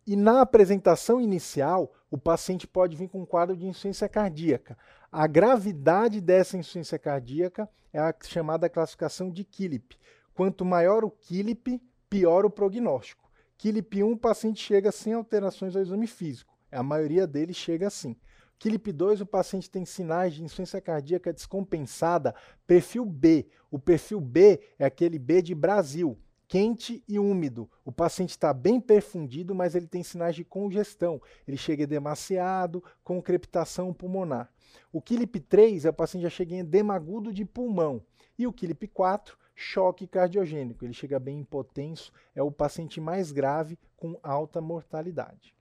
E 0.07 0.17
na 0.17 0.41
apresentação 0.41 1.21
inicial, 1.21 1.93
o 2.11 2.17
paciente 2.17 2.67
pode 2.67 2.97
vir 2.97 3.09
com 3.09 3.21
um 3.21 3.27
quadro 3.27 3.57
de 3.57 3.67
insuficiência 3.67 4.09
cardíaca. 4.09 4.77
A 5.11 5.27
gravidade 5.27 6.21
dessa 6.21 6.59
insuficiência 6.59 6.99
cardíaca 6.99 7.67
é 7.93 7.99
a 7.99 8.15
chamada 8.23 8.69
classificação 8.69 9.31
de 9.31 9.43
Killip. 9.43 9.97
Quanto 10.35 10.67
maior 10.67 11.03
o 11.03 11.11
Killip, 11.11 11.81
pior 12.11 12.45
o 12.45 12.51
prognóstico. 12.51 13.31
Killip 13.57 14.03
1, 14.03 14.13
o 14.13 14.19
paciente 14.19 14.63
chega 14.63 14.93
sem 14.93 15.15
alterações 15.15 15.75
ao 15.75 15.81
exame 15.81 16.07
físico. 16.07 16.55
A 16.71 16.83
maioria 16.83 17.27
deles 17.27 17.57
chega 17.57 17.87
assim. 17.87 18.15
Killip 18.59 18.93
2, 18.93 19.23
o 19.23 19.27
paciente 19.27 19.71
tem 19.71 19.87
sinais 19.87 20.35
de 20.35 20.43
insuficiência 20.43 20.81
cardíaca 20.81 21.33
descompensada, 21.33 22.35
perfil 22.67 23.07
B. 23.07 23.49
O 23.71 23.79
perfil 23.79 24.21
B 24.21 24.61
é 24.79 24.85
aquele 24.85 25.19
B 25.19 25.41
de 25.41 25.55
Brasil 25.55 26.19
quente 26.49 27.05
e 27.07 27.19
úmido. 27.19 27.71
O 27.85 27.93
paciente 27.93 28.31
está 28.31 28.55
bem 28.55 28.81
perfundido, 28.81 29.55
mas 29.55 29.75
ele 29.75 29.87
tem 29.87 30.03
sinais 30.03 30.35
de 30.35 30.43
congestão. 30.43 31.21
Ele 31.47 31.59
chega 31.59 31.87
demasiado, 31.87 32.83
com 33.05 33.23
crepitação 33.23 33.93
pulmonar. 33.93 34.51
O 34.91 35.03
KILIP 35.03 35.41
3 35.41 35.85
é 35.85 35.91
o 35.91 35.93
paciente 35.93 36.23
já 36.23 36.31
chega 36.31 36.55
em 36.55 36.61
edema 36.61 36.95
agudo 36.95 37.33
de 37.33 37.45
pulmão. 37.45 38.03
E 38.39 38.47
o 38.47 38.53
KILIP 38.53 38.89
4, 38.89 39.37
choque 39.55 40.07
cardiogênico. 40.07 40.85
Ele 40.85 40.95
chega 40.95 41.19
bem 41.19 41.41
hipotenso, 41.41 42.11
é 42.35 42.43
o 42.43 42.51
paciente 42.51 43.01
mais 43.01 43.31
grave 43.31 43.79
com 43.97 44.19
alta 44.23 44.61
mortalidade. 44.61 45.55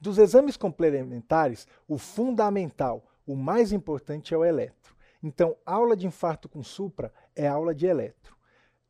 Dos 0.00 0.18
exames 0.18 0.56
complementares, 0.56 1.66
o 1.88 1.98
fundamental, 1.98 3.04
o 3.26 3.34
mais 3.34 3.72
importante 3.72 4.32
é 4.32 4.36
o 4.36 4.44
eletro. 4.44 4.94
Então, 5.22 5.56
aula 5.64 5.96
de 5.96 6.06
infarto 6.06 6.48
com 6.48 6.62
supra 6.62 7.12
é 7.34 7.48
aula 7.48 7.74
de 7.74 7.86
eletro. 7.86 8.36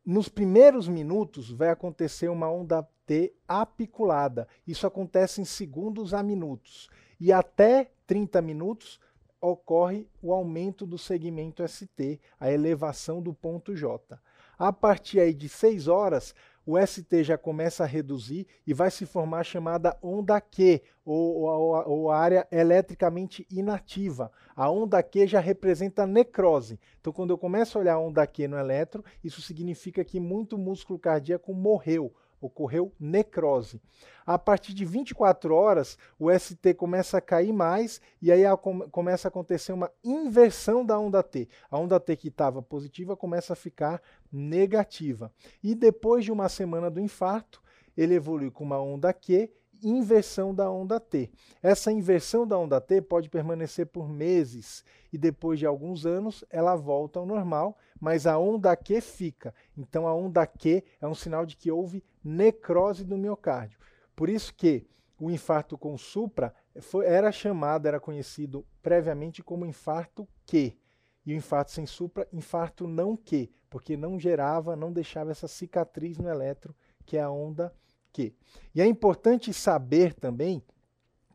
Nos 0.05 0.27
primeiros 0.27 0.87
minutos 0.89 1.49
vai 1.49 1.69
acontecer 1.69 2.27
uma 2.27 2.51
onda 2.51 2.85
T 3.05 3.33
apiculada. 3.47 4.47
Isso 4.67 4.85
acontece 4.85 5.39
em 5.39 5.45
segundos 5.45 6.13
a 6.13 6.21
minutos. 6.21 6.89
E 7.17 7.31
até 7.31 7.89
30 8.05 8.41
minutos 8.41 8.99
ocorre 9.39 10.05
o 10.21 10.33
aumento 10.33 10.85
do 10.85 10.97
segmento 10.97 11.65
ST, 11.65 12.19
a 12.37 12.51
elevação 12.51 13.21
do 13.21 13.33
ponto 13.33 13.75
J. 13.75 14.19
A 14.57 14.73
partir 14.73 15.21
aí 15.21 15.33
de 15.33 15.47
6 15.47 15.87
horas, 15.87 16.35
o 16.65 16.77
ST 16.79 17.23
já 17.23 17.37
começa 17.37 17.83
a 17.83 17.87
reduzir 17.87 18.47
e 18.65 18.73
vai 18.73 18.89
se 18.89 19.05
formar 19.05 19.39
a 19.39 19.43
chamada 19.43 19.97
onda 20.01 20.39
Q, 20.39 20.81
ou, 21.05 21.41
ou, 21.41 21.89
ou 21.89 22.11
área 22.11 22.47
eletricamente 22.51 23.45
inativa. 23.51 24.31
A 24.55 24.69
onda 24.69 25.03
Q 25.03 25.27
já 25.27 25.39
representa 25.39 26.07
necrose. 26.07 26.79
Então, 26.99 27.11
quando 27.11 27.31
eu 27.31 27.37
começo 27.37 27.77
a 27.77 27.81
olhar 27.81 27.93
a 27.95 27.99
onda 27.99 28.25
Q 28.25 28.47
no 28.47 28.57
eletro, 28.57 29.03
isso 29.23 29.41
significa 29.41 30.03
que 30.05 30.19
muito 30.19 30.57
músculo 30.57 30.97
cardíaco 30.97 31.53
morreu, 31.53 32.13
ocorreu 32.45 32.93
necrose. 32.99 33.81
A 34.25 34.37
partir 34.37 34.73
de 34.73 34.85
24 34.85 35.53
horas, 35.53 35.97
o 36.19 36.31
ST 36.31 36.73
começa 36.75 37.17
a 37.17 37.21
cair 37.21 37.51
mais 37.51 38.01
e 38.21 38.31
aí 38.31 38.45
a, 38.45 38.55
começa 38.55 39.27
a 39.27 39.29
acontecer 39.29 39.73
uma 39.73 39.91
inversão 40.03 40.85
da 40.85 40.97
onda 40.97 41.21
T. 41.21 41.47
A 41.69 41.77
onda 41.77 41.99
T 41.99 42.15
que 42.15 42.29
estava 42.29 42.61
positiva 42.61 43.15
começa 43.15 43.53
a 43.53 43.55
ficar 43.55 44.01
negativa. 44.31 45.31
E 45.63 45.75
depois 45.75 46.23
de 46.25 46.31
uma 46.31 46.49
semana 46.49 46.89
do 46.89 46.99
infarto, 46.99 47.61
ele 47.95 48.15
evolui 48.15 48.49
com 48.49 48.63
uma 48.63 48.81
onda 48.81 49.13
Q 49.13 49.51
inversão 49.83 50.55
da 50.55 50.69
onda 50.71 50.99
T. 50.99 51.29
Essa 51.61 51.91
inversão 51.91 52.47
da 52.47 52.57
onda 52.57 52.79
T 52.79 53.01
pode 53.01 53.29
permanecer 53.29 53.87
por 53.87 54.07
meses 54.07 54.83
e 55.11 55.17
depois 55.17 55.59
de 55.59 55.65
alguns 55.65 56.05
anos 56.05 56.43
ela 56.49 56.75
volta 56.75 57.19
ao 57.19 57.25
normal, 57.25 57.77
mas 57.99 58.25
a 58.25 58.37
onda 58.37 58.75
Q 58.75 59.01
fica. 59.01 59.53
Então 59.77 60.07
a 60.07 60.15
onda 60.15 60.45
Q 60.47 60.83
é 61.01 61.07
um 61.07 61.13
sinal 61.13 61.45
de 61.45 61.57
que 61.57 61.71
houve 61.71 62.03
necrose 62.23 63.03
do 63.03 63.17
miocárdio. 63.17 63.79
Por 64.15 64.29
isso 64.29 64.53
que 64.53 64.87
o 65.19 65.29
infarto 65.29 65.77
com 65.77 65.97
supra 65.97 66.53
foi, 66.81 67.05
era 67.05 67.31
chamado, 67.31 67.87
era 67.87 67.99
conhecido 67.99 68.65
previamente 68.81 69.43
como 69.43 69.65
infarto 69.65 70.27
Q. 70.45 70.77
E 71.25 71.33
o 71.33 71.35
infarto 71.35 71.71
sem 71.71 71.85
supra, 71.85 72.27
infarto 72.33 72.87
não 72.87 73.15
Q, 73.15 73.49
porque 73.69 73.95
não 73.95 74.19
gerava, 74.19 74.75
não 74.75 74.91
deixava 74.91 75.31
essa 75.31 75.47
cicatriz 75.47 76.17
no 76.17 76.29
eletro, 76.29 76.75
que 77.05 77.17
é 77.17 77.21
a 77.21 77.29
onda 77.29 77.73
Q. 78.11 78.35
E 78.75 78.81
é 78.81 78.85
importante 78.85 79.53
saber 79.53 80.13
também 80.13 80.61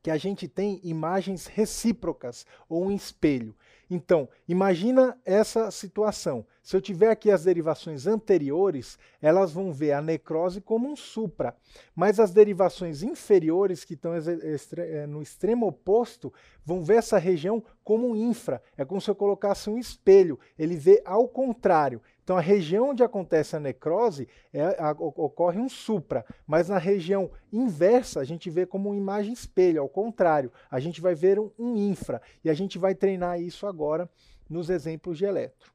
que 0.02 0.10
a 0.10 0.16
gente 0.16 0.46
tem 0.46 0.80
imagens 0.84 1.46
recíprocas 1.46 2.46
ou 2.68 2.84
um 2.84 2.90
espelho. 2.90 3.56
Então, 3.90 4.28
imagina 4.46 5.18
essa 5.24 5.70
situação. 5.70 6.44
Se 6.62 6.76
eu 6.76 6.80
tiver 6.80 7.10
aqui 7.10 7.30
as 7.30 7.44
derivações 7.44 8.06
anteriores, 8.06 8.98
elas 9.22 9.52
vão 9.52 9.72
ver 9.72 9.92
a 9.92 10.02
necrose 10.02 10.60
como 10.60 10.90
um 10.90 10.94
supra, 10.94 11.56
mas 11.96 12.20
as 12.20 12.30
derivações 12.30 13.02
inferiores, 13.02 13.84
que 13.84 13.94
estão 13.94 14.12
eh, 14.14 15.06
no 15.06 15.22
extremo 15.22 15.66
oposto, 15.66 16.32
vão 16.64 16.82
ver 16.82 16.96
essa 16.96 17.16
região 17.16 17.62
como 17.82 18.08
um 18.08 18.16
infra. 18.16 18.62
É 18.76 18.84
como 18.84 19.00
se 19.00 19.10
eu 19.10 19.14
colocasse 19.14 19.70
um 19.70 19.78
espelho, 19.78 20.38
ele 20.58 20.76
vê 20.76 21.00
ao 21.06 21.26
contrário. 21.26 22.02
Então, 22.28 22.36
a 22.36 22.42
região 22.42 22.90
onde 22.90 23.02
acontece 23.02 23.56
a 23.56 23.58
necrose 23.58 24.28
é, 24.52 24.62
a, 24.78 24.90
ocorre 24.90 25.58
um 25.58 25.66
supra, 25.66 26.26
mas 26.46 26.68
na 26.68 26.76
região 26.76 27.30
inversa 27.50 28.20
a 28.20 28.24
gente 28.24 28.50
vê 28.50 28.66
como 28.66 28.90
uma 28.90 28.98
imagem 28.98 29.32
espelho, 29.32 29.80
ao 29.80 29.88
contrário, 29.88 30.52
a 30.70 30.78
gente 30.78 31.00
vai 31.00 31.14
ver 31.14 31.38
um, 31.38 31.50
um 31.58 31.74
infra 31.74 32.20
e 32.44 32.50
a 32.50 32.52
gente 32.52 32.76
vai 32.78 32.94
treinar 32.94 33.40
isso 33.40 33.66
agora 33.66 34.10
nos 34.46 34.68
exemplos 34.68 35.16
de 35.16 35.24
eletro. 35.24 35.72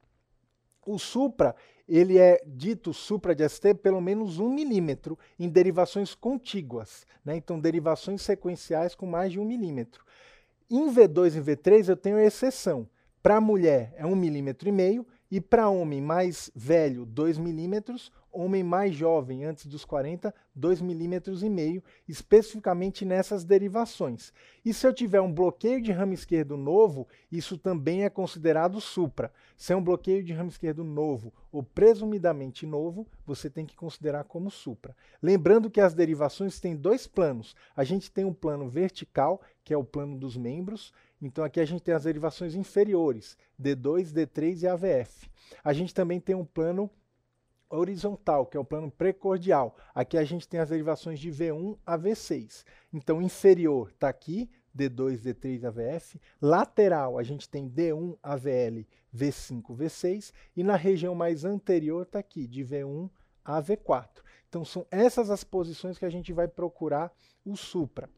O 0.85 0.99
supra, 0.99 1.55
ele 1.89 2.19
é 2.19 2.39
dito 2.45 2.93
supra 2.93 3.33
de 3.33 3.49
ST 3.49 3.73
pelo 3.81 3.99
menos 3.99 4.37
um 4.37 4.53
milímetro 4.53 5.17
em 5.39 5.49
derivações 5.49 6.13
contíguas, 6.13 7.07
né? 7.25 7.35
então 7.35 7.59
derivações 7.59 8.21
sequenciais 8.21 8.93
com 8.93 9.07
mais 9.07 9.31
de 9.31 9.39
um 9.39 9.43
milímetro. 9.43 10.05
Em 10.69 10.85
V2 10.93 11.35
e 11.35 11.41
V3 11.41 11.89
eu 11.89 11.97
tenho 11.97 12.19
exceção. 12.19 12.87
Para 13.23 13.41
mulher 13.41 13.91
é 13.97 14.05
um 14.05 14.15
milímetro 14.15 14.69
e 14.69 14.71
meio 14.71 15.07
e 15.33 15.41
para 15.41 15.67
homem 15.67 15.99
mais 15.99 16.51
velho, 16.53 17.07
2 17.07 17.39
milímetros, 17.39 18.11
homem 18.31 18.61
mais 18.61 18.93
jovem, 18.93 19.45
antes 19.45 19.65
dos 19.65 19.83
40, 19.83 20.31
2 20.53 20.79
milímetros 20.79 21.41
e 21.41 21.49
meio, 21.49 21.83
especificamente 22.07 23.03
nessas 23.03 23.43
derivações. 23.43 24.31
E 24.63 24.71
se 24.71 24.85
eu 24.85 24.93
tiver 24.93 25.21
um 25.21 25.33
bloqueio 25.33 25.81
de 25.81 25.91
ramo 25.91 26.13
esquerdo 26.13 26.55
novo, 26.55 27.07
isso 27.31 27.57
também 27.57 28.03
é 28.03 28.11
considerado 28.11 28.79
supra. 28.79 29.33
Se 29.57 29.73
é 29.73 29.75
um 29.75 29.83
bloqueio 29.83 30.23
de 30.23 30.33
ramo 30.33 30.49
esquerdo 30.49 30.83
novo 30.83 31.33
ou 31.51 31.63
presumidamente 31.63 32.67
novo, 32.67 33.07
você 33.25 33.49
tem 33.49 33.65
que 33.65 33.75
considerar 33.75 34.25
como 34.25 34.51
supra. 34.51 34.95
Lembrando 35.19 35.67
que 35.67 35.81
as 35.81 35.95
derivações 35.95 36.59
têm 36.59 36.75
dois 36.75 37.07
planos. 37.07 37.55
A 37.75 37.83
gente 37.83 38.11
tem 38.11 38.23
um 38.23 38.33
plano 38.33 38.69
vertical, 38.69 39.41
que 39.63 39.73
é 39.73 39.77
o 39.77 39.83
plano 39.83 40.15
dos 40.15 40.37
membros, 40.37 40.93
então 41.25 41.43
aqui 41.43 41.61
a 41.61 41.65
gente 41.65 41.81
tem 41.81 41.93
as 41.93 42.03
derivações 42.03 42.53
inferiores, 42.53 43.37
D2, 43.59 44.11
D3 44.11 44.63
e 44.63 44.67
AVF. 44.67 45.29
A 45.63 45.71
gente 45.71 45.93
também 45.93 46.19
tem 46.19 46.35
um 46.35 46.43
plano 46.43 46.91
horizontal, 47.69 48.45
que 48.45 48.57
é 48.57 48.59
o 48.59 48.65
plano 48.65 48.91
precordial. 48.91 49.75
Aqui 49.95 50.17
a 50.17 50.25
gente 50.25 50.45
tem 50.45 50.59
as 50.59 50.69
derivações 50.69 51.19
de 51.21 51.31
V1 51.31 51.77
a 51.85 51.97
V6. 51.97 52.65
Então 52.91 53.21
inferior 53.21 53.89
está 53.89 54.09
aqui, 54.09 54.49
D2, 54.77 55.21
D3, 55.21 55.63
AVF. 55.63 56.19
Lateral 56.41 57.17
a 57.17 57.23
gente 57.23 57.47
tem 57.49 57.69
D1, 57.69 58.17
AVL, 58.21 58.85
V5, 59.15 59.63
V6. 59.77 60.33
E 60.57 60.61
na 60.61 60.75
região 60.75 61.15
mais 61.15 61.45
anterior 61.45 62.03
está 62.03 62.19
aqui, 62.19 62.45
de 62.45 62.65
V1 62.65 63.09
a 63.45 63.61
V4. 63.61 64.21
Então 64.49 64.65
são 64.65 64.85
essas 64.91 65.29
as 65.29 65.45
posições 65.45 65.97
que 65.97 66.05
a 66.05 66.09
gente 66.09 66.33
vai 66.33 66.49
procurar 66.49 67.11
o 67.45 67.55
supra. 67.55 68.09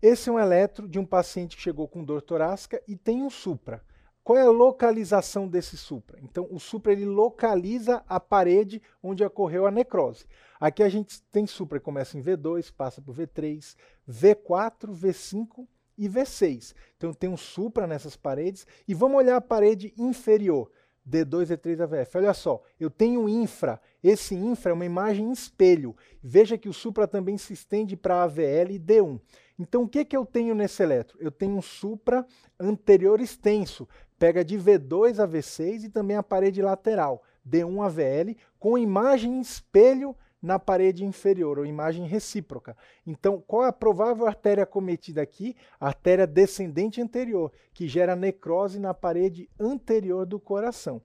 Esse 0.00 0.28
é 0.28 0.32
um 0.32 0.38
eletro 0.38 0.86
de 0.86 0.98
um 0.98 1.06
paciente 1.06 1.56
que 1.56 1.62
chegou 1.62 1.88
com 1.88 2.04
dor 2.04 2.20
torácica 2.20 2.82
e 2.86 2.96
tem 2.96 3.22
um 3.22 3.30
supra. 3.30 3.82
Qual 4.22 4.36
é 4.36 4.42
a 4.42 4.50
localização 4.50 5.46
desse 5.46 5.76
supra? 5.76 6.18
Então, 6.20 6.48
o 6.50 6.58
supra 6.58 6.92
ele 6.92 7.04
localiza 7.04 8.02
a 8.08 8.18
parede 8.18 8.82
onde 9.02 9.24
ocorreu 9.24 9.66
a 9.66 9.70
necrose. 9.70 10.26
Aqui 10.58 10.82
a 10.82 10.88
gente 10.88 11.22
tem 11.30 11.46
supra, 11.46 11.78
começa 11.78 12.18
em 12.18 12.22
V2, 12.22 12.72
passa 12.76 13.00
por 13.00 13.14
V3, 13.14 13.76
V4, 14.08 14.90
V5 14.90 15.66
e 15.96 16.08
V6. 16.08 16.74
Então 16.96 17.12
tem 17.12 17.30
um 17.30 17.36
supra 17.36 17.86
nessas 17.86 18.16
paredes. 18.16 18.66
E 18.86 18.94
vamos 18.94 19.16
olhar 19.16 19.36
a 19.36 19.40
parede 19.40 19.94
inferior. 19.96 20.70
D2, 21.08 21.56
D3, 21.56 21.80
AVF. 21.80 22.18
Olha 22.18 22.34
só, 22.34 22.62
eu 22.80 22.90
tenho 22.90 23.28
infra. 23.28 23.80
Esse 24.02 24.34
infra 24.34 24.72
é 24.72 24.74
uma 24.74 24.84
imagem 24.84 25.26
em 25.26 25.32
espelho. 25.32 25.96
Veja 26.20 26.58
que 26.58 26.68
o 26.68 26.72
supra 26.72 27.06
também 27.06 27.38
se 27.38 27.52
estende 27.52 27.96
para 27.96 28.24
AVL 28.24 28.72
e 28.72 28.80
D1. 28.80 29.20
Então 29.58 29.82
o 29.82 29.88
que, 29.88 30.04
que 30.04 30.16
eu 30.16 30.26
tenho 30.26 30.54
nesse 30.54 30.82
eletro? 30.82 31.16
Eu 31.20 31.30
tenho 31.30 31.56
um 31.56 31.62
supra 31.62 32.26
anterior 32.58 33.20
extenso. 33.20 33.88
Pega 34.18 34.44
de 34.44 34.56
V2 34.58 35.22
a 35.22 35.28
V6 35.28 35.84
e 35.84 35.88
também 35.88 36.16
a 36.16 36.22
parede 36.22 36.62
lateral, 36.62 37.22
D1 37.46 37.84
a 37.84 37.88
VL, 37.88 38.36
com 38.58 38.78
imagem 38.78 39.36
em 39.36 39.40
espelho 39.40 40.16
na 40.40 40.58
parede 40.58 41.04
inferior, 41.04 41.58
ou 41.58 41.66
imagem 41.66 42.06
recíproca. 42.06 42.76
Então, 43.06 43.42
qual 43.46 43.64
é 43.64 43.68
a 43.68 43.72
provável 43.72 44.26
artéria 44.26 44.64
cometida 44.64 45.20
aqui? 45.20 45.56
Artéria 45.80 46.26
descendente 46.26 47.00
anterior, 47.00 47.52
que 47.74 47.88
gera 47.88 48.14
necrose 48.14 48.78
na 48.78 48.94
parede 48.94 49.50
anterior 49.58 50.24
do 50.24 50.38
coração. 50.38 51.02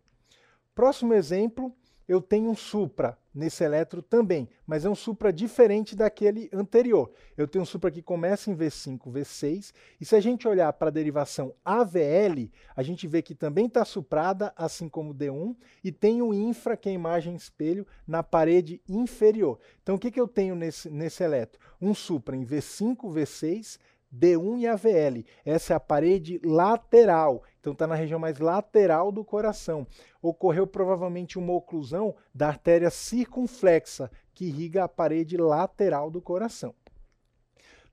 Próximo 0.75 1.13
exemplo, 1.13 1.75
eu 2.11 2.19
tenho 2.21 2.49
um 2.49 2.55
supra 2.57 3.17
nesse 3.33 3.63
eletro 3.63 4.01
também, 4.01 4.49
mas 4.67 4.83
é 4.83 4.89
um 4.89 4.95
supra 4.95 5.31
diferente 5.31 5.95
daquele 5.95 6.49
anterior. 6.51 7.09
Eu 7.37 7.47
tenho 7.47 7.63
um 7.63 7.65
supra 7.65 7.89
que 7.89 8.01
começa 8.01 8.51
em 8.51 8.53
V5, 8.53 8.99
V6, 9.09 9.71
e 9.97 10.03
se 10.03 10.13
a 10.13 10.19
gente 10.19 10.45
olhar 10.45 10.73
para 10.73 10.89
a 10.89 10.91
derivação 10.91 11.55
AVL, 11.63 12.51
a 12.75 12.83
gente 12.83 13.07
vê 13.07 13.21
que 13.21 13.33
também 13.33 13.67
está 13.67 13.85
suprada, 13.85 14.51
assim 14.57 14.89
como 14.89 15.15
D1, 15.15 15.55
e 15.81 15.89
tem 15.89 16.21
o 16.21 16.33
infra, 16.33 16.75
que 16.75 16.89
é 16.89 16.91
a 16.91 16.95
imagem 16.95 17.33
espelho, 17.33 17.87
na 18.05 18.21
parede 18.21 18.81
inferior. 18.89 19.57
Então 19.81 19.95
o 19.95 19.99
que, 19.99 20.11
que 20.11 20.19
eu 20.19 20.27
tenho 20.27 20.53
nesse, 20.53 20.89
nesse 20.89 21.23
eletro? 21.23 21.61
Um 21.81 21.93
supra 21.93 22.35
em 22.35 22.45
V5, 22.45 22.97
V6, 22.97 23.79
D1 24.13 24.59
e 24.59 24.67
AVL. 24.67 25.25
Essa 25.45 25.73
é 25.73 25.75
a 25.75 25.79
parede 25.79 26.39
lateral, 26.43 27.43
então 27.59 27.73
está 27.73 27.87
na 27.87 27.95
região 27.95 28.19
mais 28.19 28.39
lateral 28.39 29.11
do 29.11 29.23
coração. 29.23 29.87
Ocorreu 30.21 30.67
provavelmente 30.67 31.39
uma 31.39 31.53
oclusão 31.53 32.15
da 32.33 32.47
artéria 32.47 32.89
circunflexa, 32.89 34.11
que 34.33 34.45
irriga 34.45 34.83
a 34.83 34.89
parede 34.89 35.37
lateral 35.37 36.09
do 36.09 36.21
coração. 36.21 36.73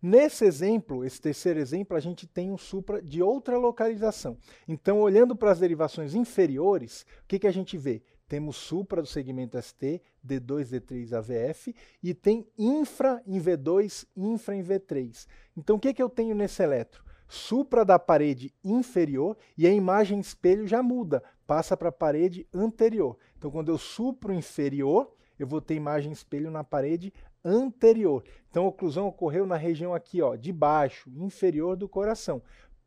Nesse 0.01 0.45
exemplo, 0.45 1.05
esse 1.05 1.21
terceiro 1.21 1.59
exemplo, 1.59 1.97
a 1.97 2.01
gente 2.01 2.25
tem 2.25 2.53
um 2.53 2.57
supra 2.57 3.03
de 3.03 3.21
outra 3.21 3.59
localização. 3.59 4.39
Então, 4.67 5.01
olhando 5.01 5.35
para 5.35 5.51
as 5.51 5.59
derivações 5.59 6.15
inferiores, 6.15 7.03
o 7.03 7.27
que, 7.27 7.41
que 7.41 7.49
a 7.49 7.53
gente 7.53 7.77
vê? 7.77 8.01
Temos 8.29 8.57
supra 8.57 9.01
do 9.01 9.09
segmento 9.09 9.61
ST, 9.61 10.03
D2, 10.25 10.67
D3, 10.67 11.13
AVF, 11.15 11.75
e 12.03 12.13
tem 12.13 12.47
infra 12.59 13.23
em 13.27 13.41
V2, 13.41 14.07
infra 14.15 14.55
em 14.55 14.63
V3. 14.63 15.27
Então, 15.57 15.77
o 15.77 15.81
que, 15.81 15.95
que 15.95 16.03
eu 16.03 16.11
tenho 16.11 16.35
nesse 16.35 16.63
eletro? 16.63 17.03
Supra 17.27 17.85
da 17.85 17.99
parede 17.99 18.55
inferior 18.63 19.37
e 19.57 19.67
a 19.67 19.73
imagem 19.73 20.21
espelho 20.21 20.67
já 20.67 20.83
muda, 20.83 21.23
passa 21.47 21.77
para 21.77 21.89
a 21.89 21.93
parede 21.93 22.47
anterior. 22.53 23.17
Então, 23.39 23.51
quando 23.51 23.71
eu 23.71 23.79
supro 23.79 24.33
inferior, 24.33 25.11
eu 25.39 25.47
vou 25.47 25.61
ter 25.61 25.75
imagem 25.75 26.13
espelho 26.13 26.51
na 26.51 26.63
parede 26.63 27.13
anterior. 27.43 28.25
Então, 28.51 28.65
a 28.65 28.69
oclusão 28.69 29.07
ocorreu 29.07 29.47
na 29.47 29.57
região 29.57 29.95
aqui, 29.95 30.21
ó, 30.21 30.37
de 30.37 30.53
baixo, 30.53 31.11
inferior 31.17 31.77
do 31.77 31.89
coração. 31.89 32.43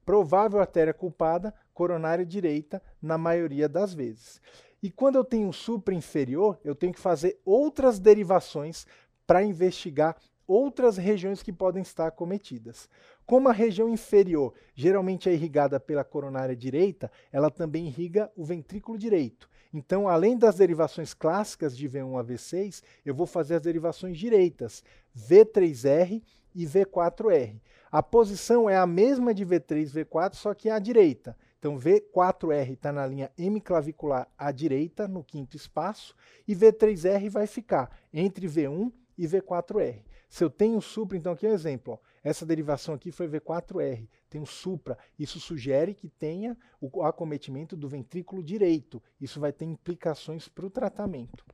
Provável 0.05 0.59
artéria 0.59 0.93
culpada, 0.93 1.53
coronária 1.73 2.25
direita, 2.25 2.81
na 3.01 3.17
maioria 3.17 3.69
das 3.69 3.93
vezes. 3.93 4.41
E 4.81 4.89
quando 4.89 5.15
eu 5.15 5.23
tenho 5.23 5.47
um 5.47 5.53
supra 5.53 5.93
inferior, 5.93 6.59
eu 6.63 6.73
tenho 6.73 6.93
que 6.93 6.99
fazer 6.99 7.39
outras 7.45 7.99
derivações 7.99 8.85
para 9.27 9.43
investigar 9.43 10.17
outras 10.47 10.97
regiões 10.97 11.41
que 11.41 11.53
podem 11.53 11.81
estar 11.81 12.11
cometidas. 12.11 12.89
Como 13.25 13.47
a 13.47 13.53
região 13.53 13.87
inferior 13.87 14.53
geralmente 14.75 15.29
é 15.29 15.33
irrigada 15.33 15.79
pela 15.79 16.03
coronária 16.03 16.55
direita, 16.55 17.09
ela 17.31 17.49
também 17.49 17.87
irriga 17.87 18.29
o 18.35 18.43
ventrículo 18.43 18.97
direito. 18.97 19.49
Então, 19.73 20.09
além 20.09 20.37
das 20.37 20.55
derivações 20.55 21.13
clássicas 21.13 21.77
de 21.77 21.87
V1 21.87 22.19
a 22.19 22.23
V6, 22.23 22.83
eu 23.05 23.15
vou 23.15 23.25
fazer 23.25 23.55
as 23.55 23.61
derivações 23.61 24.17
direitas, 24.17 24.83
V3R 25.15 26.21
e 26.53 26.65
V4R. 26.65 27.61
A 27.89 28.03
posição 28.03 28.69
é 28.69 28.75
a 28.75 28.85
mesma 28.85 29.33
de 29.33 29.45
V3 29.45 29.83
e 29.83 30.03
V4, 30.03 30.33
só 30.33 30.53
que 30.53 30.69
à 30.69 30.77
direita. 30.77 31.37
Então, 31.61 31.77
V4R 31.77 32.71
está 32.71 32.91
na 32.91 33.05
linha 33.05 33.31
M 33.37 33.61
clavicular 33.61 34.27
à 34.35 34.51
direita, 34.51 35.07
no 35.07 35.23
quinto 35.23 35.55
espaço, 35.55 36.15
e 36.47 36.55
V3R 36.55 37.29
vai 37.29 37.45
ficar 37.45 37.95
entre 38.11 38.47
V1 38.47 38.91
e 39.15 39.27
V4R. 39.27 40.01
Se 40.27 40.43
eu 40.43 40.49
tenho 40.49 40.81
supra, 40.81 41.15
então 41.15 41.33
aqui 41.33 41.45
é 41.45 41.51
um 41.51 41.53
exemplo. 41.53 41.93
Ó. 41.93 41.99
Essa 42.23 42.47
derivação 42.47 42.95
aqui 42.95 43.11
foi 43.11 43.27
V4R, 43.27 44.09
tem 44.27 44.43
supra. 44.43 44.97
Isso 45.19 45.39
sugere 45.39 45.93
que 45.93 46.09
tenha 46.09 46.57
o 46.81 47.03
acometimento 47.03 47.77
do 47.77 47.87
ventrículo 47.87 48.41
direito. 48.41 48.99
Isso 49.19 49.39
vai 49.39 49.53
ter 49.53 49.65
implicações 49.65 50.47
para 50.47 50.65
o 50.65 50.69
tratamento. 50.69 51.45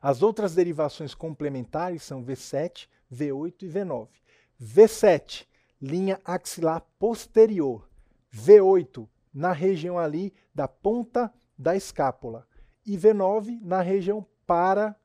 As 0.00 0.20
outras 0.20 0.52
derivações 0.52 1.14
complementares 1.14 2.02
são 2.02 2.24
V7, 2.24 2.88
V8 3.12 3.62
e 3.62 3.68
V9. 3.68 4.08
V7, 4.60 5.46
linha 5.80 6.20
axilar 6.24 6.84
posterior. 6.98 7.88
V8 8.34 9.06
na 9.32 9.52
região 9.52 9.98
ali 9.98 10.32
da 10.54 10.68
ponta 10.68 11.32
da 11.56 11.76
escápula 11.76 12.46
e 12.84 12.96
V9 12.96 13.60
na 13.62 13.80
região 13.80 14.26
para 14.46 14.96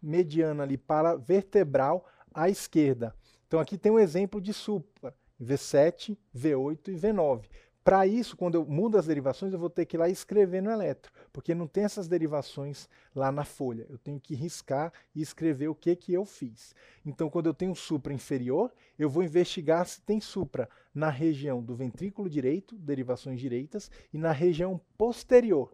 mediana 0.00 0.62
ali 0.62 0.76
para 0.76 1.16
vertebral 1.16 2.06
à 2.32 2.48
esquerda. 2.48 3.14
Então 3.46 3.58
aqui 3.58 3.78
tem 3.78 3.90
um 3.90 3.98
exemplo 3.98 4.40
de 4.40 4.52
supra, 4.52 5.14
V7, 5.40 6.16
V8 6.36 6.88
e 6.88 6.96
V9. 6.96 7.44
Para 7.84 8.06
isso, 8.06 8.34
quando 8.34 8.54
eu 8.54 8.64
mudo 8.64 8.96
as 8.96 9.06
derivações, 9.06 9.52
eu 9.52 9.58
vou 9.58 9.68
ter 9.68 9.84
que 9.84 9.94
ir 9.94 9.98
lá 9.98 10.08
escrever 10.08 10.62
no 10.62 10.70
eletro, 10.70 11.12
porque 11.30 11.54
não 11.54 11.66
tem 11.66 11.84
essas 11.84 12.08
derivações 12.08 12.88
lá 13.14 13.30
na 13.30 13.44
folha. 13.44 13.86
Eu 13.90 13.98
tenho 13.98 14.18
que 14.18 14.34
riscar 14.34 14.90
e 15.14 15.20
escrever 15.20 15.68
o 15.68 15.74
que, 15.74 15.94
que 15.94 16.14
eu 16.14 16.24
fiz. 16.24 16.74
Então, 17.04 17.28
quando 17.28 17.46
eu 17.46 17.52
tenho 17.52 17.74
supra 17.74 18.14
inferior, 18.14 18.72
eu 18.98 19.10
vou 19.10 19.22
investigar 19.22 19.86
se 19.86 20.00
tem 20.00 20.18
supra 20.18 20.66
na 20.94 21.10
região 21.10 21.62
do 21.62 21.76
ventrículo 21.76 22.30
direito, 22.30 22.74
derivações 22.74 23.38
direitas, 23.38 23.90
e 24.10 24.16
na 24.16 24.32
região 24.32 24.80
posterior, 24.96 25.70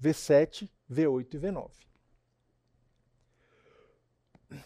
V7, 0.00 0.70
V8 0.88 1.34
e 1.34 1.38
V9. 1.40 1.88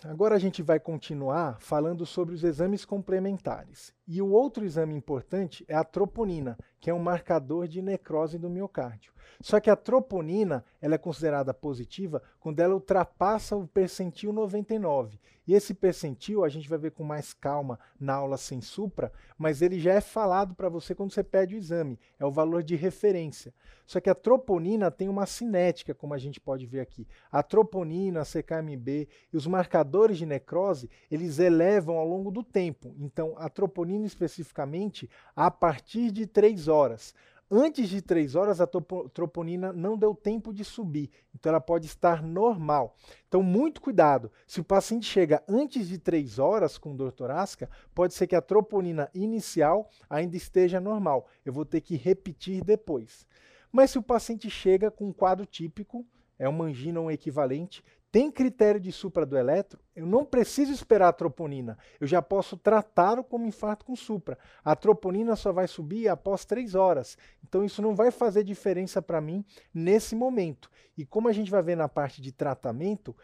Agora 0.05 0.37
a 0.37 0.39
gente 0.39 0.63
vai 0.63 0.79
continuar 0.79 1.59
falando 1.59 2.07
sobre 2.07 2.35
os 2.35 2.45
exames 2.45 2.85
complementares. 2.85 3.93
E 4.07 4.21
o 4.21 4.31
outro 4.31 4.65
exame 4.65 4.95
importante 4.95 5.65
é 5.69 5.75
a 5.75 5.85
troponina, 5.85 6.59
que 6.81 6.91
é 6.91 6.95
um 6.95 6.99
marcador 6.99 7.69
de 7.69 7.81
necrose 7.81 8.37
do 8.37 8.51
miocárdio. 8.51 9.13
Só 9.41 9.61
que 9.61 9.71
a 9.71 9.77
troponina 9.77 10.65
ela 10.81 10.97
é 10.97 10.99
considerada 10.99 11.55
positiva 11.55 12.23
quando 12.41 12.61
ela 12.61 12.75
ultrapassa 12.75 13.57
o 13.57 13.67
percentil 13.67 14.33
99. 14.33 15.19
E 15.47 15.55
esse 15.55 15.75
percentil 15.75 16.45
a 16.45 16.49
gente 16.49 16.69
vai 16.69 16.79
ver 16.79 16.93
com 16.93 17.03
mais 17.03 17.33
calma 17.33 17.79
na 17.99 18.15
aula 18.15 18.37
sem 18.37 18.61
supra, 18.61 19.13
mas 19.37 19.61
ele 19.61 19.81
já 19.81 19.93
é 19.93 20.01
falado 20.01 20.55
para 20.55 20.69
você 20.69 20.95
quando 20.95 21.13
você 21.13 21.25
pede 21.25 21.55
o 21.55 21.59
exame, 21.59 21.99
é 22.19 22.25
o 22.25 22.31
valor 22.31 22.63
de 22.63 22.77
referência. 22.77 23.53
Só 23.85 24.01
que 24.01 24.09
a 24.09 24.15
troponina 24.15 24.91
tem 24.91 25.09
uma 25.09 25.27
cinética, 25.27 25.93
como 25.93 26.15
a 26.15 26.19
gente 26.19 26.41
pode 26.41 26.65
ver 26.65 26.81
aqui. 26.81 27.07
A 27.31 27.43
troponina, 27.43 28.21
a 28.21 28.25
CKMB 28.25 29.09
e 29.33 29.37
os 29.37 29.47
marcadores 29.47 30.17
de 30.17 30.25
necrose, 30.25 30.89
eles 31.11 31.41
elevam 31.41 31.97
ao 31.97 32.07
longo 32.07 32.31
do 32.31 32.45
tempo. 32.45 32.95
Então, 32.99 33.35
a 33.37 33.49
troponina 33.49 34.02
especificamente, 34.07 35.09
a 35.35 35.51
partir 35.51 36.11
de 36.11 36.27
3 36.27 36.69
horas. 36.69 37.15
Antes 37.55 37.91
de 37.91 38.01
3 38.01 38.35
horas, 38.35 38.63
a 38.63 38.67
troponina 38.67 39.75
não 39.75 39.99
deu 39.99 40.15
tempo 40.15 40.55
de 40.55 40.65
subir, 40.65 41.11
então 41.35 41.51
ela 41.51 41.61
pode 41.61 41.87
estar 41.87 42.23
normal. 42.23 42.97
Então, 43.29 43.43
muito 43.43 43.83
cuidado. 43.83 44.33
Se 44.47 44.61
o 44.61 44.65
paciente 44.65 45.05
chega 45.05 45.43
antes 45.47 45.87
de 45.87 45.99
3 45.99 46.39
horas 46.39 46.79
com 46.79 46.97
dor 46.97 47.13
torácica, 47.13 47.69
pode 47.95 48.15
ser 48.15 48.27
que 48.27 48.35
a 48.35 48.41
troponina 48.41 49.11
inicial 49.13 49.91
ainda 50.09 50.35
esteja 50.35 50.81
normal. 50.81 51.29
Eu 51.45 51.53
vou 51.53 51.67
ter 51.67 51.83
que 51.83 51.95
repetir 51.95 52.65
depois. 52.65 53.27
Mas 53.71 53.91
se 53.91 53.99
o 53.99 54.03
paciente 54.03 54.49
chega 54.49 54.91
com 54.91 55.09
um 55.09 55.13
quadro 55.13 55.45
típico, 55.45 56.07
é 56.39 56.49
uma 56.49 56.65
angina 56.65 57.01
ou 57.01 57.07
um 57.07 57.11
equivalente, 57.11 57.85
tem 58.13 58.31
critério 58.31 58.79
de 58.79 58.93
supra 58.93 59.25
do 59.25 59.39
eletro, 59.39 59.81
eu 59.97 60.05
não 60.05 60.23
preciso 60.23 60.71
esperar 60.71 61.09
a 61.09 61.13
troponina. 61.15 61.79
Eu 61.99 62.07
já 62.07 62.21
posso 62.21 62.59
tratá-lo 62.59 63.25
como 63.25 63.47
infarto 63.47 63.87
com 63.87 63.97
supra. 63.97 64.39
A 64.63 64.77
troponina 64.77 65.35
só 65.35 65.51
vai 65.51 65.67
subir 65.67 66.09
após 66.09 66.45
três 66.45 66.75
horas. 66.75 67.17
Então 67.43 67.65
isso 67.65 67.81
não 67.81 67.95
vai 67.95 68.11
fazer 68.11 68.45
diferença 68.45 69.01
para 69.01 69.19
mim 69.19 69.43
nesse 69.73 70.15
momento. 70.15 70.71
E 70.95 71.07
como 71.07 71.27
a 71.27 71.33
gente 71.33 71.51
vai 71.51 71.63
ver 71.63 71.75
na 71.75 71.89
parte 71.89 72.21
de 72.21 72.31
tratamento, 72.31 73.17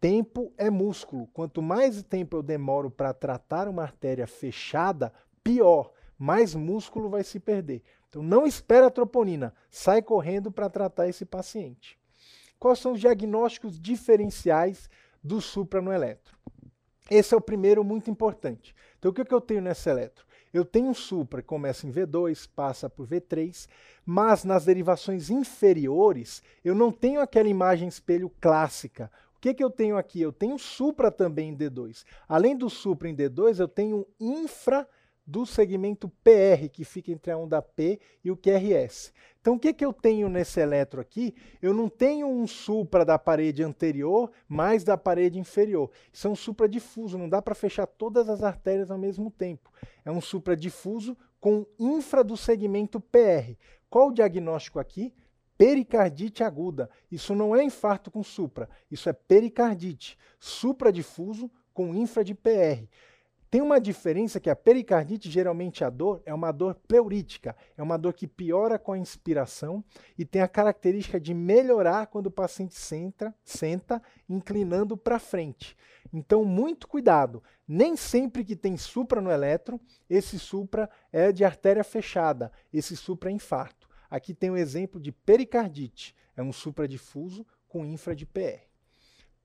tempo 0.00 0.54
é 0.56 0.70
músculo. 0.70 1.26
Quanto 1.32 1.60
mais 1.60 2.00
tempo 2.04 2.36
eu 2.36 2.42
demoro 2.42 2.92
para 2.92 3.12
tratar 3.12 3.66
uma 3.66 3.82
artéria 3.82 4.28
fechada, 4.28 5.12
pior 5.42 5.90
mais 6.16 6.54
músculo 6.54 7.10
vai 7.10 7.24
se 7.24 7.40
perder. 7.40 7.82
Então 8.08 8.22
não 8.22 8.46
espera 8.46 8.86
a 8.86 8.90
troponina, 8.90 9.52
sai 9.68 10.00
correndo 10.00 10.52
para 10.52 10.70
tratar 10.70 11.08
esse 11.08 11.24
paciente. 11.24 11.97
Quais 12.58 12.78
são 12.78 12.92
os 12.92 13.00
diagnósticos 13.00 13.78
diferenciais 13.80 14.90
do 15.22 15.40
supra 15.40 15.80
no 15.80 15.92
eletro? 15.92 16.36
Esse 17.10 17.34
é 17.34 17.36
o 17.36 17.40
primeiro 17.40 17.82
muito 17.84 18.10
importante. 18.10 18.74
Então 18.98 19.10
o 19.10 19.14
que, 19.14 19.24
que 19.24 19.34
eu 19.34 19.40
tenho 19.40 19.62
nesse 19.62 19.88
eletro? 19.88 20.26
Eu 20.52 20.64
tenho 20.64 20.88
um 20.88 20.94
supra 20.94 21.42
que 21.42 21.48
começa 21.48 21.86
em 21.86 21.92
V2, 21.92 22.48
passa 22.54 22.88
por 22.88 23.06
V3, 23.06 23.68
mas 24.04 24.44
nas 24.44 24.64
derivações 24.64 25.30
inferiores 25.30 26.42
eu 26.64 26.74
não 26.74 26.90
tenho 26.90 27.20
aquela 27.20 27.48
imagem 27.48 27.88
espelho 27.88 28.30
clássica. 28.40 29.10
O 29.36 29.40
que, 29.40 29.54
que 29.54 29.62
eu 29.62 29.70
tenho 29.70 29.96
aqui? 29.96 30.20
Eu 30.20 30.32
tenho 30.32 30.58
supra 30.58 31.12
também 31.12 31.50
em 31.50 31.56
D2. 31.56 32.04
Além 32.28 32.56
do 32.56 32.68
supra 32.68 33.08
em 33.08 33.14
D2, 33.14 33.60
eu 33.60 33.68
tenho 33.68 34.06
infra 34.18 34.88
do 35.28 35.44
segmento 35.44 36.08
PR, 36.24 36.70
que 36.72 36.86
fica 36.86 37.12
entre 37.12 37.30
a 37.30 37.36
onda 37.36 37.60
P 37.60 38.00
e 38.24 38.30
o 38.30 38.36
QRS. 38.36 39.12
Então, 39.38 39.56
o 39.56 39.58
que, 39.58 39.74
que 39.74 39.84
eu 39.84 39.92
tenho 39.92 40.26
nesse 40.26 40.58
eletro 40.58 41.02
aqui? 41.02 41.34
Eu 41.60 41.74
não 41.74 41.86
tenho 41.86 42.26
um 42.26 42.46
supra 42.46 43.04
da 43.04 43.18
parede 43.18 43.62
anterior 43.62 44.30
mais 44.48 44.84
da 44.84 44.96
parede 44.96 45.38
inferior. 45.38 45.90
Isso 46.10 46.26
é 46.26 46.30
um 46.30 46.34
supra 46.34 46.66
difuso, 46.66 47.18
não 47.18 47.28
dá 47.28 47.42
para 47.42 47.54
fechar 47.54 47.86
todas 47.86 48.26
as 48.30 48.42
artérias 48.42 48.90
ao 48.90 48.96
mesmo 48.96 49.30
tempo. 49.30 49.70
É 50.02 50.10
um 50.10 50.20
supra 50.20 50.56
difuso 50.56 51.14
com 51.38 51.66
infra 51.78 52.24
do 52.24 52.34
segmento 52.34 52.98
PR. 52.98 53.52
Qual 53.90 54.08
o 54.08 54.14
diagnóstico 54.14 54.78
aqui? 54.78 55.12
Pericardite 55.58 56.42
aguda. 56.42 56.88
Isso 57.12 57.34
não 57.34 57.54
é 57.54 57.62
infarto 57.62 58.10
com 58.10 58.22
supra, 58.22 58.66
isso 58.90 59.10
é 59.10 59.12
pericardite. 59.12 60.16
Supra 60.40 60.90
difuso 60.90 61.50
com 61.74 61.94
infra 61.94 62.24
de 62.24 62.34
PR. 62.34 62.88
Tem 63.50 63.62
uma 63.62 63.80
diferença 63.80 64.38
que 64.38 64.50
a 64.50 64.56
pericardite, 64.56 65.30
geralmente 65.30 65.82
a 65.82 65.88
dor, 65.88 66.22
é 66.26 66.34
uma 66.34 66.52
dor 66.52 66.74
pleurítica, 66.74 67.56
é 67.78 67.82
uma 67.82 67.96
dor 67.96 68.12
que 68.12 68.26
piora 68.26 68.78
com 68.78 68.92
a 68.92 68.98
inspiração 68.98 69.82
e 70.18 70.24
tem 70.24 70.42
a 70.42 70.48
característica 70.48 71.18
de 71.18 71.32
melhorar 71.32 72.08
quando 72.08 72.26
o 72.26 72.30
paciente 72.30 72.74
senta, 72.74 73.34
senta 73.42 74.02
inclinando 74.28 74.98
para 74.98 75.18
frente. 75.18 75.74
Então, 76.12 76.44
muito 76.44 76.86
cuidado. 76.86 77.42
Nem 77.66 77.96
sempre 77.96 78.44
que 78.44 78.54
tem 78.54 78.76
supra 78.76 79.20
no 79.20 79.30
eletro, 79.30 79.80
esse 80.10 80.38
supra 80.38 80.90
é 81.10 81.32
de 81.32 81.42
artéria 81.42 81.84
fechada, 81.84 82.52
esse 82.70 82.94
supra 82.96 83.30
é 83.30 83.32
infarto. 83.32 83.88
Aqui 84.10 84.34
tem 84.34 84.50
um 84.50 84.56
exemplo 84.56 85.00
de 85.00 85.10
pericardite, 85.10 86.14
é 86.36 86.42
um 86.42 86.52
supra 86.52 86.86
difuso 86.86 87.46
com 87.66 87.84
infra 87.84 88.14
de 88.14 88.26
PR. 88.26 88.68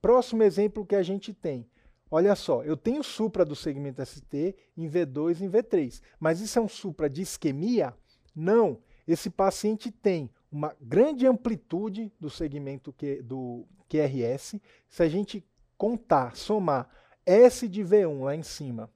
Próximo 0.01 0.43
exemplo 0.43 0.85
que 0.85 0.95
a 0.95 1.03
gente 1.03 1.33
tem, 1.33 1.65
Olha 2.15 2.35
só, 2.35 2.61
eu 2.61 2.77
tenho 2.77 3.01
supra 3.01 3.43
do 3.43 3.55
segmento 3.55 4.05
ST 4.05 4.55
em 4.77 4.87
V2 4.87 5.41
e 5.41 5.45
em 5.45 5.49
V3, 5.49 5.99
mas 6.19 6.41
isso 6.41 6.59
é 6.59 6.61
um 6.61 6.67
supra 6.67 7.09
de 7.09 7.23
isquemia? 7.23 7.91
Não. 8.35 8.77
Esse 9.07 9.31
paciente 9.31 9.89
tem 9.89 10.29
uma 10.51 10.75
grande 10.79 11.25
amplitude 11.25 12.13
do 12.19 12.29
segmento 12.29 12.93
Q, 12.93 13.23
do 13.23 13.65
QRS. 13.89 14.61
Se 14.87 15.01
a 15.01 15.09
gente 15.09 15.43
contar, 15.75 16.35
somar 16.35 16.87
S 17.25 17.67
de 17.67 17.81
V1 17.83 18.21
lá 18.21 18.35
em 18.35 18.43
cima 18.43 18.91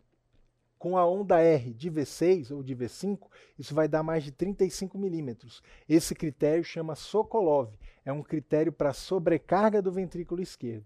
com 0.77 0.95
a 0.95 1.03
onda 1.03 1.41
R 1.41 1.73
de 1.73 1.89
V6 1.89 2.51
ou 2.51 2.61
de 2.61 2.75
V5, 2.75 3.17
isso 3.57 3.73
vai 3.73 3.87
dar 3.87 4.03
mais 4.03 4.23
de 4.23 4.31
35 4.31 4.95
milímetros. 4.95 5.63
Esse 5.89 6.13
critério 6.13 6.63
chama 6.63 6.93
Sokolov, 6.93 7.73
é 8.05 8.13
um 8.13 8.21
critério 8.21 8.71
para 8.71 8.93
sobrecarga 8.93 9.81
do 9.81 9.91
ventrículo 9.91 10.39
esquerdo. 10.39 10.85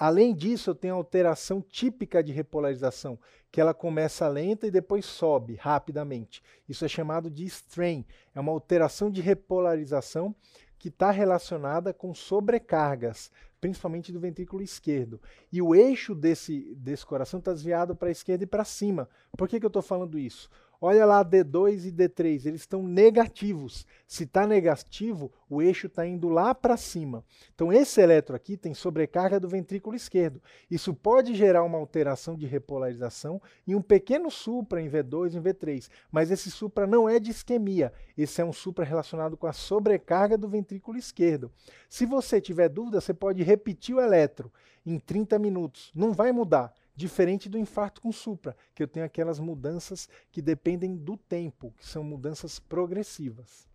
Além 0.00 0.32
disso, 0.32 0.70
eu 0.70 0.76
tenho 0.76 0.94
a 0.94 0.96
alteração 0.96 1.60
típica 1.60 2.22
de 2.22 2.30
repolarização, 2.30 3.18
que 3.50 3.60
ela 3.60 3.74
começa 3.74 4.28
lenta 4.28 4.64
e 4.64 4.70
depois 4.70 5.04
sobe 5.04 5.56
rapidamente. 5.56 6.40
Isso 6.68 6.84
é 6.84 6.88
chamado 6.88 7.28
de 7.28 7.44
strain. 7.46 8.04
É 8.32 8.38
uma 8.38 8.52
alteração 8.52 9.10
de 9.10 9.20
repolarização 9.20 10.32
que 10.78 10.86
está 10.86 11.10
relacionada 11.10 11.92
com 11.92 12.14
sobrecargas, 12.14 13.32
principalmente 13.60 14.12
do 14.12 14.20
ventrículo 14.20 14.62
esquerdo. 14.62 15.20
E 15.50 15.60
o 15.60 15.74
eixo 15.74 16.14
desse, 16.14 16.76
desse 16.76 17.04
coração 17.04 17.40
está 17.40 17.52
desviado 17.52 17.96
para 17.96 18.08
a 18.08 18.12
esquerda 18.12 18.44
e 18.44 18.46
para 18.46 18.64
cima. 18.64 19.08
Por 19.36 19.48
que, 19.48 19.58
que 19.58 19.66
eu 19.66 19.68
estou 19.68 19.82
falando 19.82 20.16
isso? 20.16 20.48
Olha 20.80 21.04
lá 21.04 21.24
D2 21.24 21.86
e 21.86 21.92
D3, 21.92 22.46
eles 22.46 22.60
estão 22.60 22.84
negativos. 22.84 23.84
Se 24.06 24.22
está 24.22 24.46
negativo, 24.46 25.32
o 25.50 25.60
eixo 25.60 25.88
está 25.88 26.06
indo 26.06 26.28
lá 26.28 26.54
para 26.54 26.76
cima. 26.76 27.24
Então 27.52 27.72
esse 27.72 28.00
eletro 28.00 28.36
aqui 28.36 28.56
tem 28.56 28.74
sobrecarga 28.74 29.40
do 29.40 29.48
ventrículo 29.48 29.96
esquerdo. 29.96 30.40
Isso 30.70 30.94
pode 30.94 31.34
gerar 31.34 31.64
uma 31.64 31.78
alteração 31.78 32.36
de 32.36 32.46
repolarização 32.46 33.42
e 33.66 33.74
um 33.74 33.82
pequeno 33.82 34.30
supra 34.30 34.80
em 34.80 34.88
V2 34.88 35.34
e 35.34 35.38
em 35.38 35.42
V3. 35.42 35.90
Mas 36.12 36.30
esse 36.30 36.48
supra 36.48 36.86
não 36.86 37.08
é 37.08 37.18
de 37.18 37.32
isquemia. 37.32 37.92
Esse 38.16 38.40
é 38.40 38.44
um 38.44 38.52
supra 38.52 38.84
relacionado 38.84 39.36
com 39.36 39.48
a 39.48 39.52
sobrecarga 39.52 40.38
do 40.38 40.48
ventrículo 40.48 40.96
esquerdo. 40.96 41.50
Se 41.88 42.06
você 42.06 42.40
tiver 42.40 42.68
dúvida, 42.68 43.00
você 43.00 43.12
pode 43.12 43.42
repetir 43.42 43.96
o 43.96 44.00
eletro 44.00 44.52
em 44.86 44.96
30 44.96 45.40
minutos. 45.40 45.90
Não 45.92 46.12
vai 46.12 46.30
mudar 46.30 46.72
diferente 46.98 47.48
do 47.48 47.56
infarto 47.56 48.00
com 48.00 48.10
supra, 48.10 48.56
que 48.74 48.82
eu 48.82 48.88
tenho 48.88 49.06
aquelas 49.06 49.38
mudanças 49.38 50.08
que 50.32 50.42
dependem 50.42 50.96
do 50.96 51.16
tempo, 51.16 51.72
que 51.78 51.86
são 51.86 52.02
mudanças 52.02 52.58
progressivas. 52.58 53.68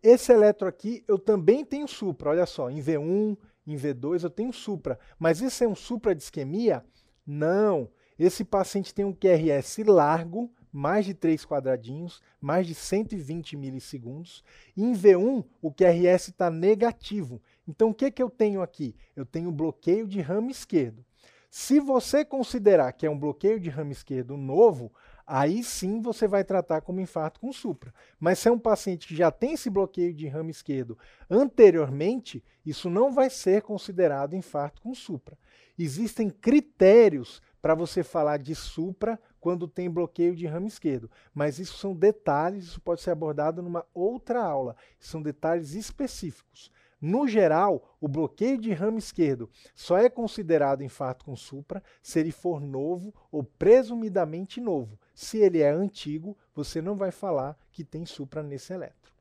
Esse 0.00 0.32
eletro 0.32 0.68
aqui 0.68 1.02
eu 1.08 1.18
também 1.18 1.64
tenho 1.64 1.88
supra, 1.88 2.30
olha 2.30 2.46
só, 2.46 2.70
em 2.70 2.80
V1, 2.80 3.36
em 3.66 3.74
V2 3.74 4.22
eu 4.22 4.30
tenho 4.30 4.52
supra, 4.52 5.00
mas 5.18 5.42
esse 5.42 5.64
é 5.64 5.68
um 5.68 5.74
supra 5.74 6.14
de 6.14 6.22
isquemia? 6.22 6.84
Não, 7.26 7.90
esse 8.16 8.44
paciente 8.44 8.94
tem 8.94 9.04
um 9.04 9.12
QRS 9.12 9.78
largo, 9.84 10.52
mais 10.70 11.04
de 11.04 11.12
3 11.12 11.44
quadradinhos, 11.44 12.22
mais 12.40 12.68
de 12.68 12.74
120 12.74 13.56
milissegundos. 13.56 14.44
E 14.76 14.84
em 14.84 14.92
V1, 14.92 15.44
o 15.60 15.72
QRS 15.72 16.28
está 16.28 16.50
negativo. 16.50 17.42
Então, 17.66 17.90
o 17.90 17.94
que, 17.94 18.12
que 18.12 18.22
eu 18.22 18.30
tenho 18.30 18.62
aqui? 18.62 18.94
Eu 19.16 19.26
tenho 19.26 19.50
bloqueio 19.50 20.06
de 20.06 20.20
ramo 20.20 20.50
esquerdo. 20.50 21.04
Se 21.56 21.78
você 21.78 22.24
considerar 22.24 22.92
que 22.92 23.06
é 23.06 23.10
um 23.10 23.16
bloqueio 23.16 23.60
de 23.60 23.70
ramo 23.70 23.92
esquerdo 23.92 24.36
novo, 24.36 24.92
aí 25.24 25.62
sim 25.62 26.00
você 26.02 26.26
vai 26.26 26.42
tratar 26.42 26.80
como 26.80 27.00
infarto 27.00 27.38
com 27.38 27.52
supra. 27.52 27.94
Mas 28.18 28.40
se 28.40 28.48
é 28.48 28.50
um 28.50 28.58
paciente 28.58 29.06
que 29.06 29.14
já 29.14 29.30
tem 29.30 29.52
esse 29.52 29.70
bloqueio 29.70 30.12
de 30.12 30.26
ramo 30.26 30.50
esquerdo 30.50 30.98
anteriormente, 31.30 32.42
isso 32.66 32.90
não 32.90 33.12
vai 33.12 33.30
ser 33.30 33.62
considerado 33.62 34.34
infarto 34.34 34.82
com 34.82 34.92
supra. 34.96 35.38
Existem 35.78 36.28
critérios 36.28 37.40
para 37.62 37.76
você 37.76 38.02
falar 38.02 38.38
de 38.38 38.56
supra 38.56 39.16
quando 39.38 39.68
tem 39.68 39.88
bloqueio 39.88 40.34
de 40.34 40.48
ramo 40.48 40.66
esquerdo, 40.66 41.08
mas 41.32 41.60
isso 41.60 41.78
são 41.78 41.94
detalhes, 41.94 42.64
isso 42.64 42.80
pode 42.80 43.00
ser 43.00 43.12
abordado 43.12 43.62
numa 43.62 43.86
outra 43.94 44.42
aula. 44.42 44.74
São 44.98 45.22
detalhes 45.22 45.74
específicos. 45.74 46.72
No 47.06 47.28
geral, 47.28 47.98
o 48.00 48.08
bloqueio 48.08 48.56
de 48.56 48.72
ramo 48.72 48.96
esquerdo 48.96 49.50
só 49.74 49.98
é 49.98 50.08
considerado 50.08 50.82
infarto 50.82 51.26
com 51.26 51.36
supra 51.36 51.82
se 52.02 52.18
ele 52.18 52.32
for 52.32 52.62
novo 52.62 53.14
ou 53.30 53.44
presumidamente 53.44 54.58
novo. 54.58 54.98
Se 55.14 55.36
ele 55.36 55.60
é 55.60 55.68
antigo, 55.68 56.34
você 56.54 56.80
não 56.80 56.96
vai 56.96 57.10
falar 57.10 57.58
que 57.70 57.84
tem 57.84 58.06
supra 58.06 58.42
nesse 58.42 58.72
eletro. 58.72 59.12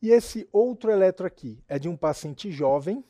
E 0.00 0.10
esse 0.10 0.48
outro 0.52 0.92
eletro 0.92 1.26
aqui 1.26 1.60
é 1.66 1.80
de 1.80 1.88
um 1.88 1.96
paciente 1.96 2.48
jovem 2.48 3.04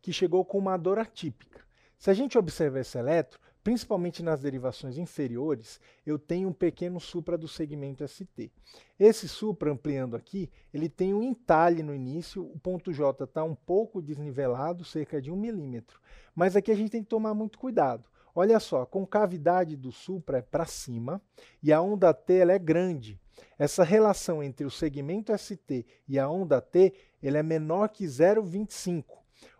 que 0.00 0.12
chegou 0.12 0.44
com 0.44 0.58
uma 0.58 0.76
dor 0.76 1.00
atípica. 1.00 1.66
Se 1.98 2.08
a 2.08 2.14
gente 2.14 2.38
observar 2.38 2.78
esse 2.78 2.96
eletro, 2.96 3.40
principalmente 3.62 4.22
nas 4.22 4.40
derivações 4.40 4.96
inferiores, 4.96 5.80
eu 6.06 6.18
tenho 6.18 6.48
um 6.48 6.52
pequeno 6.52 6.98
supra 7.00 7.36
do 7.36 7.46
segmento 7.46 8.06
ST. 8.06 8.50
Esse 8.98 9.28
supra, 9.28 9.72
ampliando 9.72 10.16
aqui, 10.16 10.50
ele 10.72 10.88
tem 10.88 11.14
um 11.14 11.22
entalhe 11.22 11.82
no 11.82 11.94
início, 11.94 12.42
o 12.42 12.58
ponto 12.58 12.92
J 12.92 13.24
está 13.24 13.44
um 13.44 13.54
pouco 13.54 14.00
desnivelado, 14.00 14.84
cerca 14.84 15.20
de 15.20 15.30
um 15.30 15.36
milímetro. 15.36 16.00
Mas 16.34 16.56
aqui 16.56 16.70
a 16.70 16.74
gente 16.74 16.90
tem 16.90 17.02
que 17.02 17.08
tomar 17.08 17.34
muito 17.34 17.58
cuidado. 17.58 18.08
Olha 18.34 18.60
só, 18.60 18.82
a 18.82 18.86
concavidade 18.86 19.76
do 19.76 19.90
supra 19.90 20.38
é 20.38 20.42
para 20.42 20.64
cima 20.64 21.20
e 21.62 21.72
a 21.72 21.80
onda 21.82 22.14
T 22.14 22.34
ela 22.34 22.52
é 22.52 22.58
grande. 22.58 23.18
Essa 23.58 23.82
relação 23.82 24.42
entre 24.42 24.64
o 24.64 24.70
segmento 24.70 25.36
ST 25.36 25.84
e 26.06 26.18
a 26.18 26.28
onda 26.28 26.60
T 26.60 26.94
ele 27.22 27.36
é 27.36 27.42
menor 27.42 27.88
que 27.88 28.04
0,25. 28.04 29.04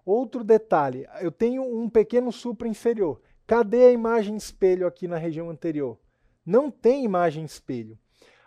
Outro 0.04 0.42
detalhe, 0.42 1.06
eu 1.20 1.30
tenho 1.30 1.62
um 1.62 1.90
pequeno 1.90 2.32
supra 2.32 2.68
inferior. 2.68 3.20
Cadê 3.48 3.86
a 3.86 3.90
imagem 3.90 4.36
espelho 4.36 4.86
aqui 4.86 5.08
na 5.08 5.16
região 5.16 5.48
anterior? 5.48 5.98
Não 6.44 6.70
tem 6.70 7.02
imagem 7.02 7.46
espelho. 7.46 7.98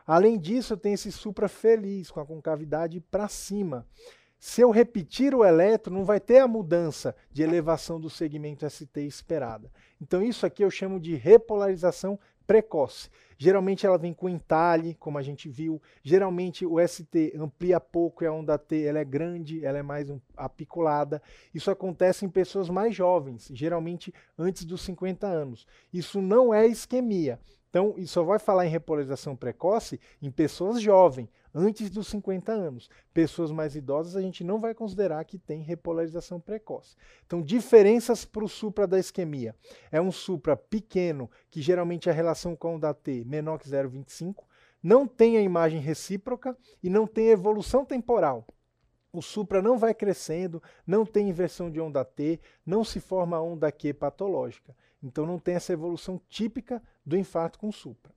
Além 0.06 0.38
disso, 0.38 0.74
eu 0.74 0.78
tenho 0.78 0.94
esse 0.94 1.12
supra 1.12 1.48
feliz, 1.48 2.12
com 2.12 2.20
a 2.20 2.26
concavidade 2.26 3.02
para 3.02 3.28
cima. 3.28 3.88
Se 4.40 4.62
eu 4.62 4.70
repetir 4.70 5.34
o 5.34 5.44
eletro, 5.44 5.92
não 5.92 6.06
vai 6.06 6.20
ter 6.20 6.38
a 6.38 6.48
mudança 6.48 7.16
de 7.32 7.42
elevação 7.42 8.00
do 8.00 8.12
segmento 8.12 8.70
ST 8.70 9.02
esperada. 9.02 9.72
Então, 10.00 10.22
isso 10.22 10.46
aqui 10.46 10.64
eu 10.64 10.70
chamo 10.70 11.00
de 11.00 11.16
repolarização 11.16 12.20
precoce. 12.52 13.10
Geralmente 13.38 13.86
ela 13.86 13.98
vem 13.98 14.14
com 14.14 14.28
entalhe, 14.28 14.94
como 14.96 15.18
a 15.18 15.22
gente 15.22 15.48
viu. 15.48 15.82
Geralmente 16.04 16.66
o 16.66 16.86
ST 16.86 17.34
amplia 17.34 17.80
pouco 17.80 18.26
e 18.26 18.28
a 18.28 18.34
onda 18.34 18.58
T 18.58 18.84
ela 18.84 19.00
é 19.00 19.06
grande, 19.06 19.66
ela 19.66 19.78
é 19.78 19.82
mais 19.82 20.10
um, 20.10 20.20
apiculada. 20.36 21.22
Isso 21.56 21.72
acontece 21.72 22.26
em 22.26 22.30
pessoas 22.30 22.70
mais 22.70 22.94
jovens, 22.94 23.50
geralmente 23.54 24.14
antes 24.38 24.66
dos 24.66 24.82
50 24.82 25.26
anos. 25.26 25.66
Isso 25.94 26.22
não 26.22 26.54
é 26.54 26.68
isquemia. 26.68 27.40
Então, 27.70 27.94
isso 27.96 28.16
só 28.16 28.24
vai 28.24 28.38
falar 28.38 28.66
em 28.66 28.70
repolarização 28.70 29.34
precoce 29.34 29.98
em 30.22 30.30
pessoas 30.30 30.82
jovens, 30.82 31.30
antes 31.54 31.90
dos 31.90 32.08
50 32.08 32.52
anos. 32.52 32.90
Pessoas 33.14 33.52
mais 33.52 33.76
idosas 33.76 34.16
a 34.16 34.22
gente 34.22 34.44
não 34.44 34.60
vai 34.60 34.74
considerar 34.74 35.24
que 35.26 35.38
tem 35.38 35.62
repolarização 35.62 36.40
precoce. 36.40 36.96
Então, 37.26 37.42
diferenças 37.42 38.26
para 38.26 38.44
o 38.44 38.50
supra 38.50 38.88
da 38.88 39.00
isquemia. 39.00 39.56
É 39.92 40.02
um 40.02 40.12
supra 40.12 40.56
pequeno, 40.56 41.30
que 41.50 41.62
geralmente 41.62 42.10
a 42.10 42.14
relação 42.14 42.56
com 42.56 42.76
o 42.76 42.80
da 42.80 42.94
T 42.94 43.24
menor 43.26 43.58
que 43.58 43.70
0,25, 43.70 44.44
não 44.82 45.06
tem 45.08 45.38
a 45.38 45.42
imagem 45.42 45.80
recíproca 45.80 46.58
e 46.82 46.90
não 46.90 47.06
tem 47.06 47.30
evolução 47.30 47.86
temporal. 47.86 48.48
O 49.14 49.22
supra 49.22 49.62
não 49.62 49.78
vai 49.78 49.94
crescendo, 49.94 50.64
não 50.88 51.06
tem 51.06 51.30
inversão 51.30 51.70
de 51.70 51.82
onda 51.82 52.04
T, 52.06 52.40
não 52.66 52.84
se 52.84 53.00
forma 53.00 53.42
onda 53.42 53.72
Q 53.72 53.94
patológica. 53.94 54.76
Então 55.04 55.26
não 55.26 55.38
tem 55.38 55.56
essa 55.56 55.74
evolução 55.74 56.20
típica 56.30 56.82
do 57.06 57.18
infarto 57.18 57.60
com 57.60 57.72
supra. 57.72 58.14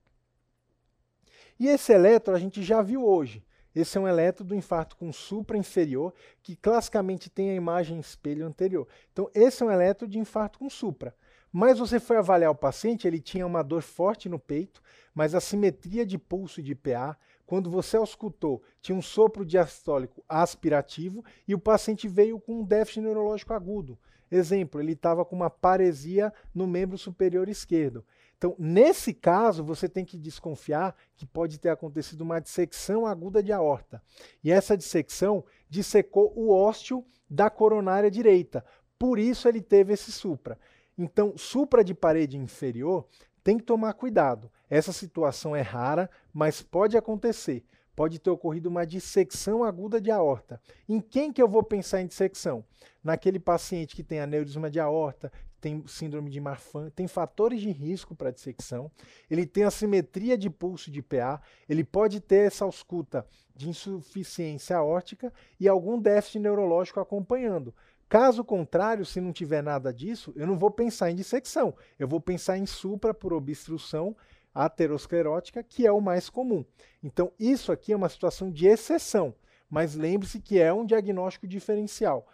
E 1.59 1.67
esse 1.67 1.93
eletro 1.93 2.33
a 2.35 2.39
gente 2.39 2.61
já 2.61 2.81
viu 2.81 3.05
hoje. 3.05 3.43
Esse 3.75 3.97
é 3.97 4.01
um 4.01 4.07
eletro 4.07 4.45
do 4.45 4.55
infarto 4.55 4.95
com 4.95 5.11
supra 5.11 5.57
inferior, 5.57 6.13
que 6.41 6.55
classicamente 6.55 7.29
tem 7.29 7.49
a 7.49 7.55
imagem 7.55 7.99
espelho 7.99 8.45
anterior. 8.45 8.87
Então, 9.11 9.29
esse 9.33 9.61
é 9.61 9.65
um 9.65 9.71
eletro 9.71 10.07
de 10.07 10.17
infarto 10.17 10.59
com 10.59 10.69
supra. 10.69 11.13
Mas 11.51 11.79
você 11.79 11.99
foi 11.99 12.17
avaliar 12.17 12.51
o 12.51 12.55
paciente, 12.55 13.07
ele 13.07 13.19
tinha 13.19 13.45
uma 13.45 13.61
dor 13.61 13.81
forte 13.81 14.29
no 14.29 14.39
peito, 14.39 14.81
mas 15.13 15.35
a 15.35 15.41
simetria 15.41 16.05
de 16.05 16.17
pulso 16.17 16.59
e 16.59 16.63
de 16.63 16.73
PA, 16.73 17.17
quando 17.45 17.69
você 17.69 17.95
auscultou, 17.95 18.61
tinha 18.81 18.97
um 18.97 19.01
sopro 19.01 19.45
diastólico 19.45 20.23
aspirativo 20.27 21.23
e 21.47 21.53
o 21.53 21.59
paciente 21.59 22.07
veio 22.07 22.39
com 22.39 22.59
um 22.59 22.63
déficit 22.65 23.01
neurológico 23.01 23.53
agudo. 23.53 23.97
Exemplo, 24.29 24.81
ele 24.81 24.93
estava 24.93 25.23
com 25.23 25.35
uma 25.35 25.49
paresia 25.49 26.33
no 26.53 26.65
membro 26.65 26.97
superior 26.97 27.47
esquerdo. 27.47 28.03
Então, 28.37 28.55
nesse 28.59 29.13
caso, 29.13 29.63
você 29.63 29.87
tem 29.87 30.03
que 30.03 30.17
desconfiar 30.17 30.95
que 31.15 31.25
pode 31.25 31.57
ter 31.57 31.69
acontecido 31.69 32.21
uma 32.21 32.39
dissecção 32.39 33.05
aguda 33.05 33.41
de 33.41 33.51
aorta. 33.51 34.01
E 34.43 34.51
essa 34.51 34.77
dissecção 34.77 35.43
dissecou 35.69 36.33
o 36.35 36.51
ósteo 36.51 37.05
da 37.29 37.49
coronária 37.49 38.11
direita. 38.11 38.63
Por 38.99 39.19
isso 39.19 39.47
ele 39.47 39.61
teve 39.61 39.93
esse 39.93 40.11
supra. 40.11 40.59
Então, 40.97 41.37
supra 41.37 41.83
de 41.83 41.93
parede 41.93 42.37
inferior 42.37 43.07
tem 43.43 43.57
que 43.57 43.63
tomar 43.63 43.93
cuidado. 43.93 44.51
Essa 44.69 44.91
situação 44.91 45.55
é 45.55 45.61
rara, 45.61 46.09
mas 46.33 46.61
pode 46.61 46.97
acontecer. 46.97 47.63
Pode 47.95 48.19
ter 48.19 48.29
ocorrido 48.29 48.67
uma 48.67 48.85
dissecção 48.85 49.63
aguda 49.63 50.01
de 50.01 50.11
aorta. 50.11 50.59
Em 50.87 50.99
quem 50.99 51.31
que 51.31 51.41
eu 51.41 51.47
vou 51.47 51.63
pensar 51.63 52.01
em 52.01 52.07
dissecção? 52.07 52.65
Naquele 53.03 53.39
paciente 53.39 53.95
que 53.95 54.03
tem 54.03 54.19
aneurisma 54.19 54.69
de 54.69 54.79
aorta, 54.79 55.31
tem 55.65 55.83
síndrome 55.87 56.29
de 56.29 56.39
Marfan, 56.39 56.91
tem 56.91 57.07
fatores 57.07 57.59
de 57.59 57.71
risco 57.71 58.13
para 58.13 58.29
dissecção, 58.29 58.91
ele 59.27 59.47
tem 59.47 59.63
assimetria 59.63 60.37
de 60.37 60.47
pulso 60.47 60.91
de 60.91 61.01
PA, 61.01 61.41
ele 61.67 61.83
pode 61.83 62.21
ter 62.21 62.45
essa 62.45 62.65
ausculta 62.65 63.25
de 63.55 63.67
insuficiência 63.67 64.77
aórtica 64.77 65.33
e 65.59 65.67
algum 65.67 65.99
déficit 65.99 66.37
neurológico 66.37 66.99
acompanhando. 66.99 67.73
Caso 68.07 68.43
contrário, 68.43 69.03
se 69.03 69.19
não 69.19 69.33
tiver 69.33 69.63
nada 69.63 69.91
disso, 69.91 70.31
eu 70.35 70.45
não 70.45 70.55
vou 70.55 70.69
pensar 70.69 71.09
em 71.09 71.15
dissecção, 71.15 71.73
eu 71.97 72.07
vou 72.07 72.21
pensar 72.21 72.59
em 72.59 72.67
supra 72.67 73.11
por 73.11 73.33
obstrução 73.33 74.15
aterosclerótica, 74.53 75.63
que 75.63 75.87
é 75.87 75.91
o 75.91 75.99
mais 75.99 76.29
comum. 76.29 76.63
Então, 77.01 77.31
isso 77.39 77.71
aqui 77.71 77.91
é 77.91 77.95
uma 77.95 78.07
situação 78.07 78.51
de 78.51 78.67
exceção, 78.67 79.33
mas 79.67 79.95
lembre-se 79.95 80.39
que 80.39 80.59
é 80.59 80.71
um 80.71 80.85
diagnóstico 80.85 81.47
diferencial. 81.47 82.27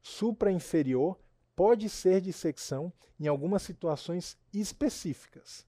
Supra 0.00 0.52
inferior 0.52 1.18
pode 1.56 1.88
ser 1.88 2.20
dissecção 2.20 2.92
em 3.18 3.26
algumas 3.26 3.62
situações 3.62 4.36
específicas. 4.52 5.66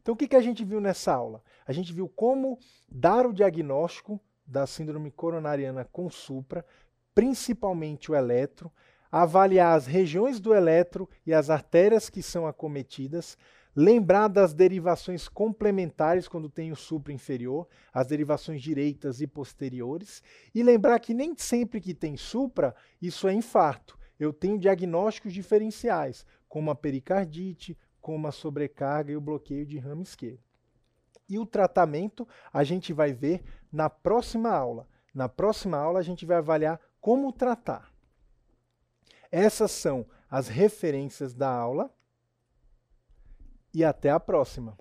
Então, 0.00 0.14
o 0.14 0.16
que, 0.16 0.26
que 0.26 0.36
a 0.36 0.40
gente 0.40 0.64
viu 0.64 0.80
nessa 0.80 1.12
aula? 1.12 1.42
A 1.66 1.72
gente 1.72 1.92
viu 1.92 2.08
como 2.08 2.58
dar 2.90 3.26
o 3.26 3.34
diagnóstico 3.34 4.18
da 4.46 4.66
síndrome 4.66 5.10
coronariana 5.10 5.84
com 5.84 6.08
supra, 6.08 6.64
principalmente 7.14 8.10
o 8.10 8.14
eletro, 8.14 8.72
avaliar 9.12 9.76
as 9.76 9.86
regiões 9.86 10.40
do 10.40 10.54
eletro 10.54 11.08
e 11.26 11.34
as 11.34 11.50
artérias 11.50 12.08
que 12.08 12.22
são 12.22 12.46
acometidas, 12.46 13.36
lembrar 13.76 14.28
das 14.28 14.54
derivações 14.54 15.28
complementares 15.28 16.26
quando 16.26 16.48
tem 16.48 16.72
o 16.72 16.76
supra 16.76 17.12
inferior, 17.12 17.68
as 17.92 18.06
derivações 18.06 18.62
direitas 18.62 19.20
e 19.20 19.26
posteriores, 19.26 20.22
e 20.54 20.62
lembrar 20.62 20.98
que 20.98 21.12
nem 21.12 21.36
sempre 21.36 21.80
que 21.80 21.94
tem 21.94 22.16
supra, 22.16 22.74
isso 23.02 23.28
é 23.28 23.34
infarto. 23.34 23.99
Eu 24.20 24.34
tenho 24.34 24.58
diagnósticos 24.58 25.32
diferenciais, 25.32 26.26
como 26.46 26.70
a 26.70 26.74
pericardite, 26.74 27.76
como 28.02 28.28
a 28.28 28.32
sobrecarga 28.32 29.10
e 29.10 29.16
o 29.16 29.20
bloqueio 29.20 29.64
de 29.64 29.78
ramo 29.78 30.02
esquerdo. 30.02 30.44
E 31.26 31.38
o 31.38 31.46
tratamento 31.46 32.28
a 32.52 32.62
gente 32.62 32.92
vai 32.92 33.14
ver 33.14 33.42
na 33.72 33.88
próxima 33.88 34.50
aula. 34.50 34.86
Na 35.14 35.26
próxima 35.26 35.78
aula 35.78 36.00
a 36.00 36.02
gente 36.02 36.26
vai 36.26 36.36
avaliar 36.36 36.78
como 37.00 37.32
tratar? 37.32 37.90
Essas 39.32 39.70
são 39.70 40.06
as 40.30 40.48
referências 40.48 41.32
da 41.32 41.48
aula 41.48 41.90
e 43.72 43.82
até 43.82 44.10
a 44.10 44.20
próxima. 44.20 44.76